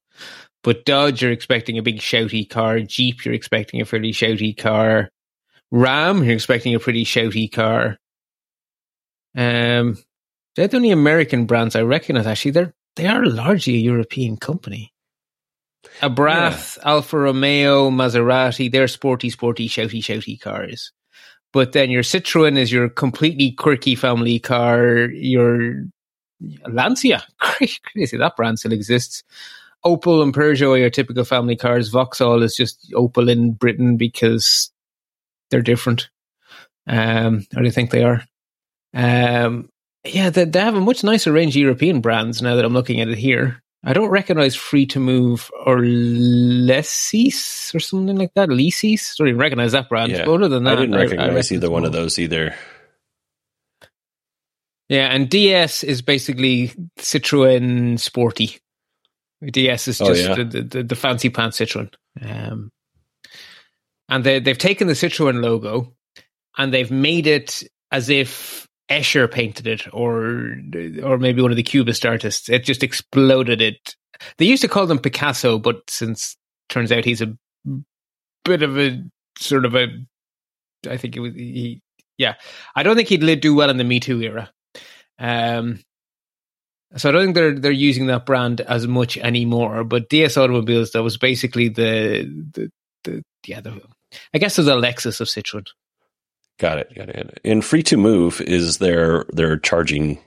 [0.64, 2.80] But Dodge, you're expecting a big shouty car.
[2.80, 5.10] Jeep, you're expecting a fairly shouty car.
[5.72, 7.98] Ram, you're expecting a pretty shouty car.
[9.38, 9.98] Um,
[10.56, 12.26] they're the only American brands I recognize.
[12.26, 14.92] Actually, they're they are largely a European company.
[16.02, 16.90] Abarth, yeah.
[16.90, 20.92] Alfa Romeo, Maserati, they're sporty, sporty, shouty, shouty cars.
[21.52, 25.10] But then your Citroen is your completely quirky family car.
[25.10, 25.86] Your
[26.68, 29.24] Lancia, crazy, that brand still exists.
[29.86, 31.90] Opel and Peugeot are your typical family cars.
[31.90, 34.72] Vauxhall is just Opel in Britain because
[35.50, 36.10] they're different.
[36.88, 38.24] Um, or do you think they are?
[38.94, 39.70] Um,
[40.06, 43.00] yeah, they, they have a much nicer range of European brands now that I'm looking
[43.00, 43.62] at it here.
[43.84, 48.50] I don't recognize free to move or Leasys or something like that.
[48.50, 49.16] Leasys?
[49.16, 50.12] Don't even recognize that brand.
[50.12, 52.54] Yeah, other than that, I didn't recognize I, I either one of those either.
[54.90, 58.58] Yeah, and DS is basically Citroen Sporty.
[59.46, 60.44] DS is oh, just oh, yeah.
[60.44, 61.94] the, the, the, fancy pants Citroen.
[62.22, 62.72] Um,
[64.10, 65.94] and they, they've taken the Citroen logo
[66.58, 70.56] and they've made it as if Escher painted it, or
[71.04, 72.50] or maybe one of the Cubist artists.
[72.50, 73.96] It just exploded it.
[74.38, 76.36] They used to call them Picasso, but since
[76.70, 77.34] turns out he's a
[78.46, 79.04] bit of a
[79.38, 79.88] sort of a,
[80.90, 81.82] I think it was he.
[82.18, 82.36] Yeah,
[82.76, 84.52] I don't think he'd do well in the Me Too era.
[85.20, 85.80] Um,
[86.96, 89.84] so I don't think they're they're using that brand as much anymore.
[89.84, 92.24] But DS Automobiles, that was basically the
[92.54, 92.72] the,
[93.04, 93.80] the yeah the
[94.34, 95.68] I guess was a Lexus of Citroen.
[96.60, 96.93] Got it.
[96.93, 97.39] Got it.
[97.43, 100.20] And Free to Move is their their charging,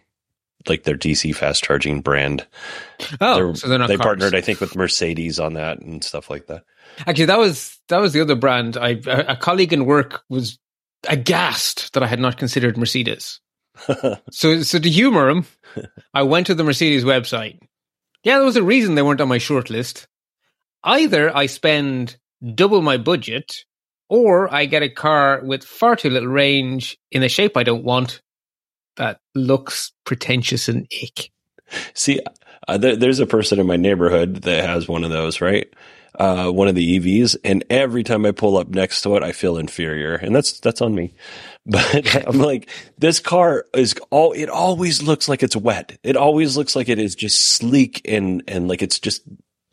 [0.66, 2.46] like their DC fast charging brand.
[3.20, 3.88] Oh, they're, so they're not.
[3.88, 4.04] They cars.
[4.04, 6.64] partnered, I think, with Mercedes on that and stuff like that.
[7.06, 8.76] Actually, that was that was the other brand.
[8.76, 10.58] I a, a colleague in work was
[11.08, 13.40] aghast that I had not considered Mercedes.
[14.30, 15.46] so, so to humor him,
[16.14, 17.58] I went to the Mercedes website.
[18.24, 20.06] Yeah, there was a reason they weren't on my short list.
[20.84, 22.16] Either I spend
[22.54, 23.64] double my budget
[24.08, 27.84] or I get a car with far too little range in a shape I don't
[27.84, 28.20] want
[28.96, 31.30] that looks pretentious and ick.
[31.94, 32.20] See,
[32.68, 35.72] uh, there, there's a person in my neighborhood that has one of those, right?
[36.18, 39.32] Uh, one of the EVs, and every time I pull up next to it, I
[39.32, 41.14] feel inferior, and that's that's on me.
[41.64, 44.32] But I'm like, this car is all.
[44.32, 45.96] It always looks like it's wet.
[46.02, 49.22] It always looks like it is just sleek and and like it's just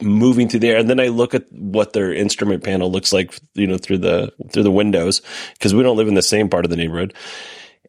[0.01, 0.77] moving through there.
[0.77, 4.31] And then I look at what their instrument panel looks like, you know, through the,
[4.51, 5.21] through the windows
[5.53, 7.13] because we don't live in the same part of the neighborhood.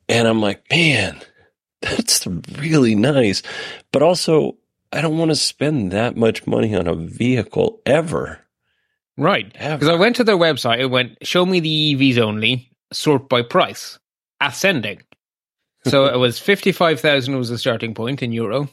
[0.08, 1.20] And I'm like, man,
[1.80, 3.42] that's really nice.
[3.92, 4.56] But also,
[4.92, 8.40] I don't want to spend that much money on a vehicle ever.
[9.16, 9.52] Right.
[9.52, 13.42] Because I went to their website, it went, show me the EVs only, sort by
[13.42, 13.98] price,
[14.40, 15.02] ascending.
[15.84, 18.68] So it was 55,000 was the starting point in euro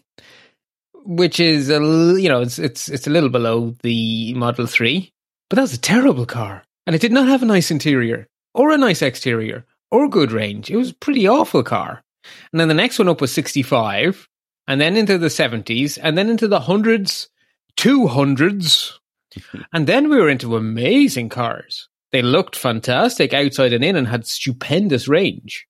[1.08, 1.80] which is a
[2.20, 5.14] you know it's it's it's a little below the Model Three,
[5.50, 8.72] but that was a terrible car, and it did not have a nice interior or
[8.72, 10.70] a nice exterior or good range.
[10.70, 12.04] It was a pretty awful car.
[12.52, 14.28] And then the next one up was sixty five,
[14.68, 17.30] and then into the seventies, and then into the hundreds,
[17.78, 19.00] two hundreds,
[19.74, 24.28] and then we were into amazing cars They looked fantastic outside and in and had
[24.28, 25.68] stupendous range.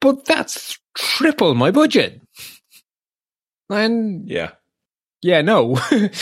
[0.00, 2.20] But that's triple my budget.
[3.70, 4.52] And Yeah.
[5.22, 5.76] yeah, no.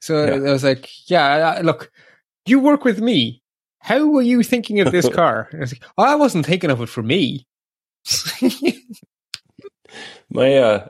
[0.00, 0.34] so Yeah.
[0.34, 1.90] I was like, yeah, look,
[2.46, 3.42] you work with me.
[3.80, 5.48] How were you thinking of this car?
[5.52, 7.46] I was like, oh, I wasn't thinking of it for me.
[10.32, 10.88] My uh,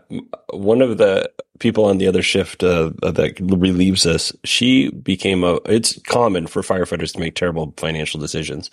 [0.53, 5.59] one of the people on the other shift uh, that relieves us, she became a.
[5.65, 8.71] It's common for firefighters to make terrible financial decisions,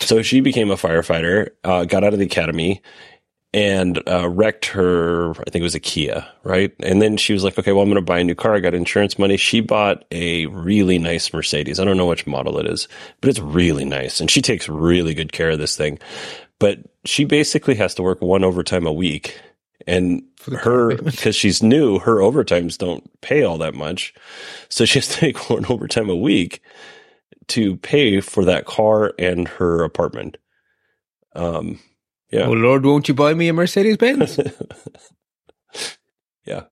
[0.00, 2.80] so she became a firefighter, uh, got out of the academy,
[3.54, 5.30] and uh, wrecked her.
[5.30, 6.72] I think it was a Kia, right?
[6.80, 8.54] And then she was like, "Okay, well, I'm going to buy a new car.
[8.54, 11.80] I got insurance money." She bought a really nice Mercedes.
[11.80, 12.88] I don't know which model it is,
[13.20, 15.98] but it's really nice, and she takes really good care of this thing.
[16.58, 19.40] But she basically has to work one overtime a week
[19.86, 20.22] and
[20.60, 24.14] her because she's new her overtimes don't pay all that much
[24.68, 26.60] so she has to make one overtime a week
[27.48, 30.36] to pay for that car and her apartment
[31.34, 31.78] um
[32.30, 34.38] yeah Oh Lord, won't you buy me a Mercedes Benz?
[36.44, 36.64] yeah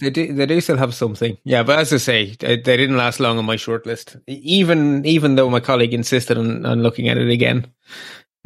[0.00, 1.36] They do, they do still have something.
[1.44, 4.20] Yeah, but as I say, they, they didn't last long on my shortlist.
[4.26, 7.72] Even even though my colleague insisted on, on looking at it again.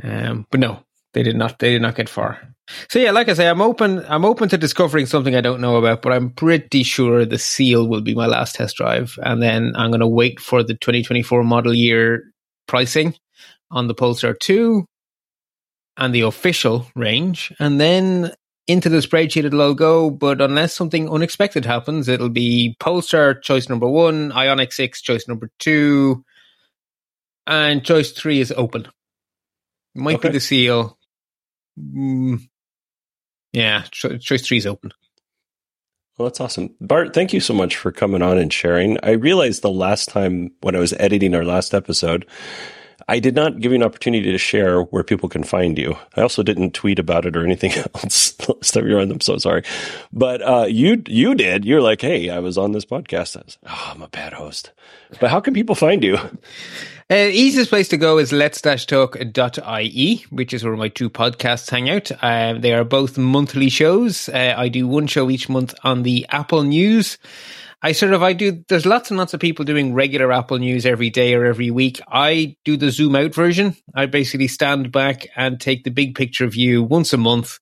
[0.03, 0.85] Um, but no,
[1.15, 1.59] they did not.
[1.59, 2.41] They did not get far.
[2.89, 4.05] So yeah, like I say, I'm open.
[4.09, 7.87] I'm open to discovering something I don't know about, but I'm pretty sure the Seal
[7.89, 11.45] will be my last test drive, and then I'm going to wait for the 2024
[11.45, 12.25] model year
[12.67, 13.15] pricing
[13.71, 14.85] on the Polestar 2
[15.97, 18.33] and the official range, and then
[18.69, 20.11] into the spreadsheet it'll all go.
[20.11, 25.51] But unless something unexpected happens, it'll be Polestar choice number one, Ioniq 6 choice number
[25.59, 26.25] two,
[27.47, 28.87] and choice three is open.
[29.95, 30.29] Might Okay.
[30.29, 30.97] be the seal.
[31.79, 32.39] Mm,
[33.53, 34.93] yeah, cho- choice three is open.
[36.19, 39.63] well that's awesome bart thank you so much for coming on and sharing i realized
[39.63, 42.27] the last time when i was editing our last episode
[43.09, 45.97] I did not give you an opportunity to share where people can find you.
[46.17, 48.35] I also didn't tweet about it or anything else.
[48.41, 49.63] I'm so sorry,
[50.13, 51.65] but uh, you you did.
[51.65, 53.37] You're like, hey, I was on this podcast.
[53.37, 54.73] I was, oh, I'm a bad host.
[55.21, 56.17] But how can people find you?
[57.11, 62.11] Uh, easiest place to go is let's-talk.ie, which is where my two podcasts hang out.
[62.23, 64.31] Uh, they are both monthly shows.
[64.31, 67.19] Uh, I do one show each month on the Apple News.
[67.85, 70.87] I sort of, I do, there's lots and lots of people doing regular Apple News
[70.87, 72.01] every day or every week.
[72.07, 73.77] I do the zoom out version.
[73.93, 77.59] I basically stand back and take the big picture view once a month.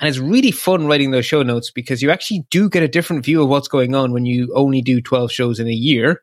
[0.00, 3.24] And it's really fun writing those show notes because you actually do get a different
[3.24, 6.20] view of what's going on when you only do 12 shows in a year.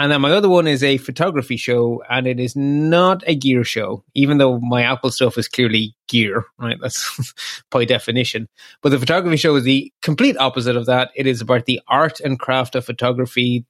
[0.00, 3.64] And then my other one is a photography show, and it is not a gear
[3.64, 6.78] show, even though my Apple stuff is clearly gear, right?
[6.80, 7.34] That's
[7.70, 8.48] by definition.
[8.80, 11.10] But the photography show is the complete opposite of that.
[11.14, 13.66] It is about the art and craft of photography.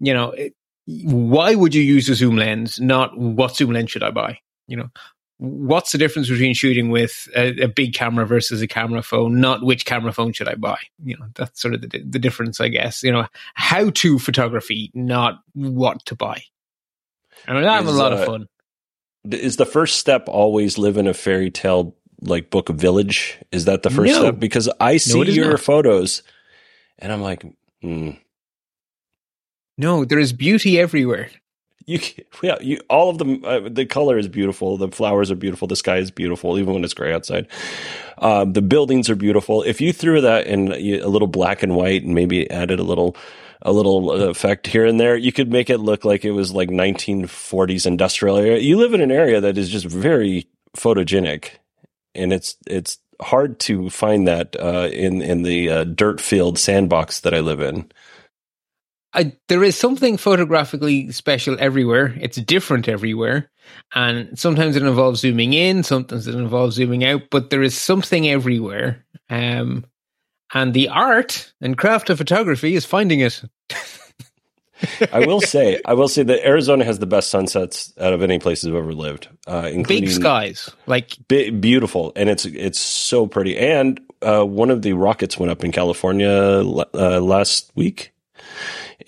[0.00, 0.54] You know, it,
[0.86, 2.80] why would you use a zoom lens?
[2.80, 4.38] Not what zoom lens should I buy?
[4.68, 4.88] You know,
[5.42, 9.40] what's the difference between shooting with a, a big camera versus a camera phone?
[9.40, 10.78] Not which camera phone should I buy?
[11.02, 13.02] You know, that's sort of the, the difference, I guess.
[13.02, 16.44] You know, how to photography, not what to buy.
[17.48, 18.46] And I have a lot of uh, fun.
[19.30, 23.36] Is the first step always live in a fairy tale like book village?
[23.50, 24.20] Is that the first No.
[24.20, 24.38] step?
[24.38, 25.60] Because I see is your not.
[25.60, 26.22] photos,
[27.00, 27.44] and I'm like,
[27.80, 28.10] hmm.
[29.76, 31.30] No, there is beauty everywhere.
[31.86, 32.00] You,
[32.42, 33.44] yeah, you, all of them.
[33.44, 34.76] Uh, the color is beautiful.
[34.76, 35.68] The flowers are beautiful.
[35.68, 37.48] The sky is beautiful, even when it's gray outside.
[38.18, 39.62] Um, the buildings are beautiful.
[39.62, 43.16] If you threw that in a little black and white and maybe added a little,
[43.62, 46.68] a little effect here and there, you could make it look like it was like
[46.68, 48.58] 1940s industrial area.
[48.58, 51.50] You live in an area that is just very photogenic,
[52.14, 57.20] and it's it's hard to find that uh, in in the uh, dirt field sandbox
[57.20, 57.90] that I live in.
[59.14, 62.14] I, there is something photographically special everywhere.
[62.20, 63.50] It's different everywhere.
[63.94, 68.28] And sometimes it involves zooming in, sometimes it involves zooming out, but there is something
[68.28, 69.04] everywhere.
[69.28, 69.84] Um,
[70.54, 73.42] and the art and craft of photography is finding it.
[75.12, 78.38] I will say, I will say that Arizona has the best sunsets out of any
[78.38, 80.70] places I've ever lived, uh, including Big skies.
[80.86, 83.56] Like, bi- beautiful, and it's it's so pretty.
[83.56, 88.12] And uh, one of the rockets went up in California uh, last week,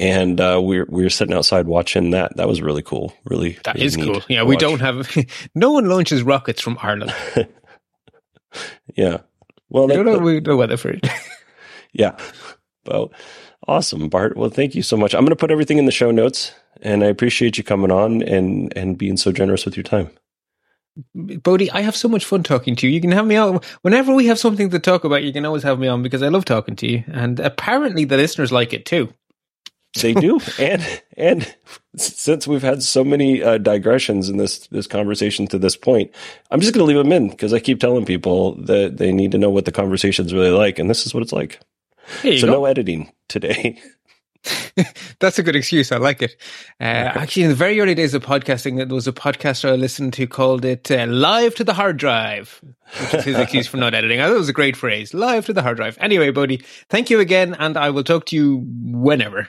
[0.01, 2.37] and uh, we're we were sitting outside watching that.
[2.37, 3.13] That was really cool.
[3.25, 4.23] Really, that really is cool.
[4.29, 4.61] Yeah, we watch.
[4.61, 5.17] don't have,
[5.55, 7.15] no one launches rockets from Ireland.
[8.97, 9.19] Yeah,
[9.69, 11.07] well, We that, don't we- no weather for it.
[11.93, 12.17] yeah.
[12.87, 13.13] Well,
[13.67, 14.37] awesome, Bart.
[14.37, 15.15] Well, thank you so much.
[15.15, 18.23] I'm going to put everything in the show notes, and I appreciate you coming on
[18.23, 20.11] and and being so generous with your time.
[21.15, 22.93] Bodie, I have so much fun talking to you.
[22.93, 25.25] You can have me on whenever we have something to talk about.
[25.25, 28.17] You can always have me on because I love talking to you, and apparently the
[28.17, 29.13] listeners like it too.
[30.01, 31.57] They do, and and
[31.97, 36.11] since we've had so many uh, digressions in this this conversation to this point,
[36.51, 39.33] I'm just going to leave them in because I keep telling people that they need
[39.33, 41.61] to know what the conversation's really like, and this is what it's like.
[42.23, 42.53] So go.
[42.53, 43.81] no editing today.
[45.21, 45.91] That's a good excuse.
[45.93, 46.37] I like it.
[46.81, 50.13] Uh, actually, in the very early days of podcasting, there was a podcaster I listened
[50.15, 52.61] to called it uh, "Live to the Hard Drive,"
[53.01, 54.21] which is his excuse for not editing.
[54.21, 57.11] I thought it was a great phrase, "Live to the hard drive." Anyway, Bodie, thank
[57.11, 59.49] you again, and I will talk to you whenever.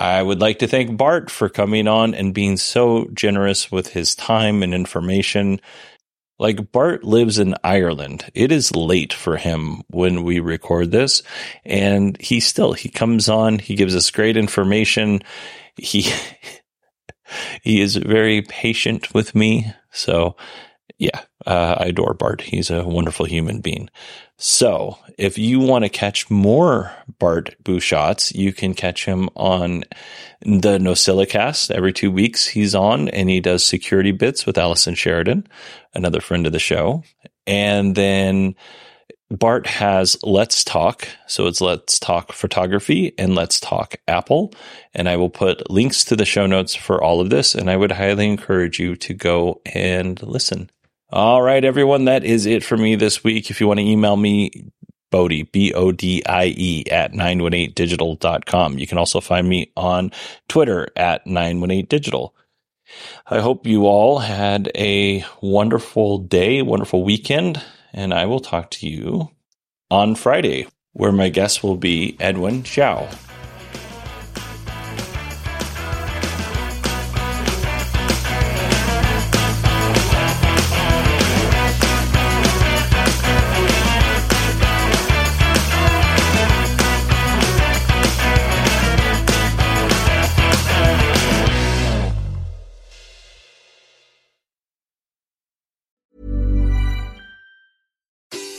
[0.00, 4.14] I would like to thank Bart for coming on and being so generous with his
[4.14, 5.60] time and information.
[6.38, 8.24] Like Bart lives in Ireland.
[8.32, 11.22] It is late for him when we record this
[11.66, 15.20] and he still he comes on, he gives us great information.
[15.76, 16.10] He
[17.62, 19.70] he is very patient with me.
[19.92, 20.34] So
[20.98, 22.40] yeah, uh, I adore Bart.
[22.40, 23.88] He's a wonderful human being.
[24.36, 29.84] So if you want to catch more Bart Busschots, you can catch him on
[30.40, 32.46] the NosillaCast every two weeks.
[32.46, 35.46] He's on and he does security bits with Allison Sheridan,
[35.94, 37.02] another friend of the show.
[37.46, 38.54] And then
[39.30, 41.06] Bart has Let's Talk.
[41.26, 44.52] So it's Let's Talk Photography and Let's Talk Apple.
[44.94, 47.54] And I will put links to the show notes for all of this.
[47.54, 50.70] And I would highly encourage you to go and listen.
[51.12, 52.04] All right, everyone.
[52.04, 53.50] That is it for me this week.
[53.50, 54.70] If you want to email me,
[55.10, 58.78] Bodie, B O D I E at 918digital.com.
[58.78, 60.12] You can also find me on
[60.48, 62.30] Twitter at 918digital.
[63.26, 67.60] I hope you all had a wonderful day, wonderful weekend,
[67.92, 69.30] and I will talk to you
[69.90, 73.29] on Friday, where my guest will be Edwin Xiao.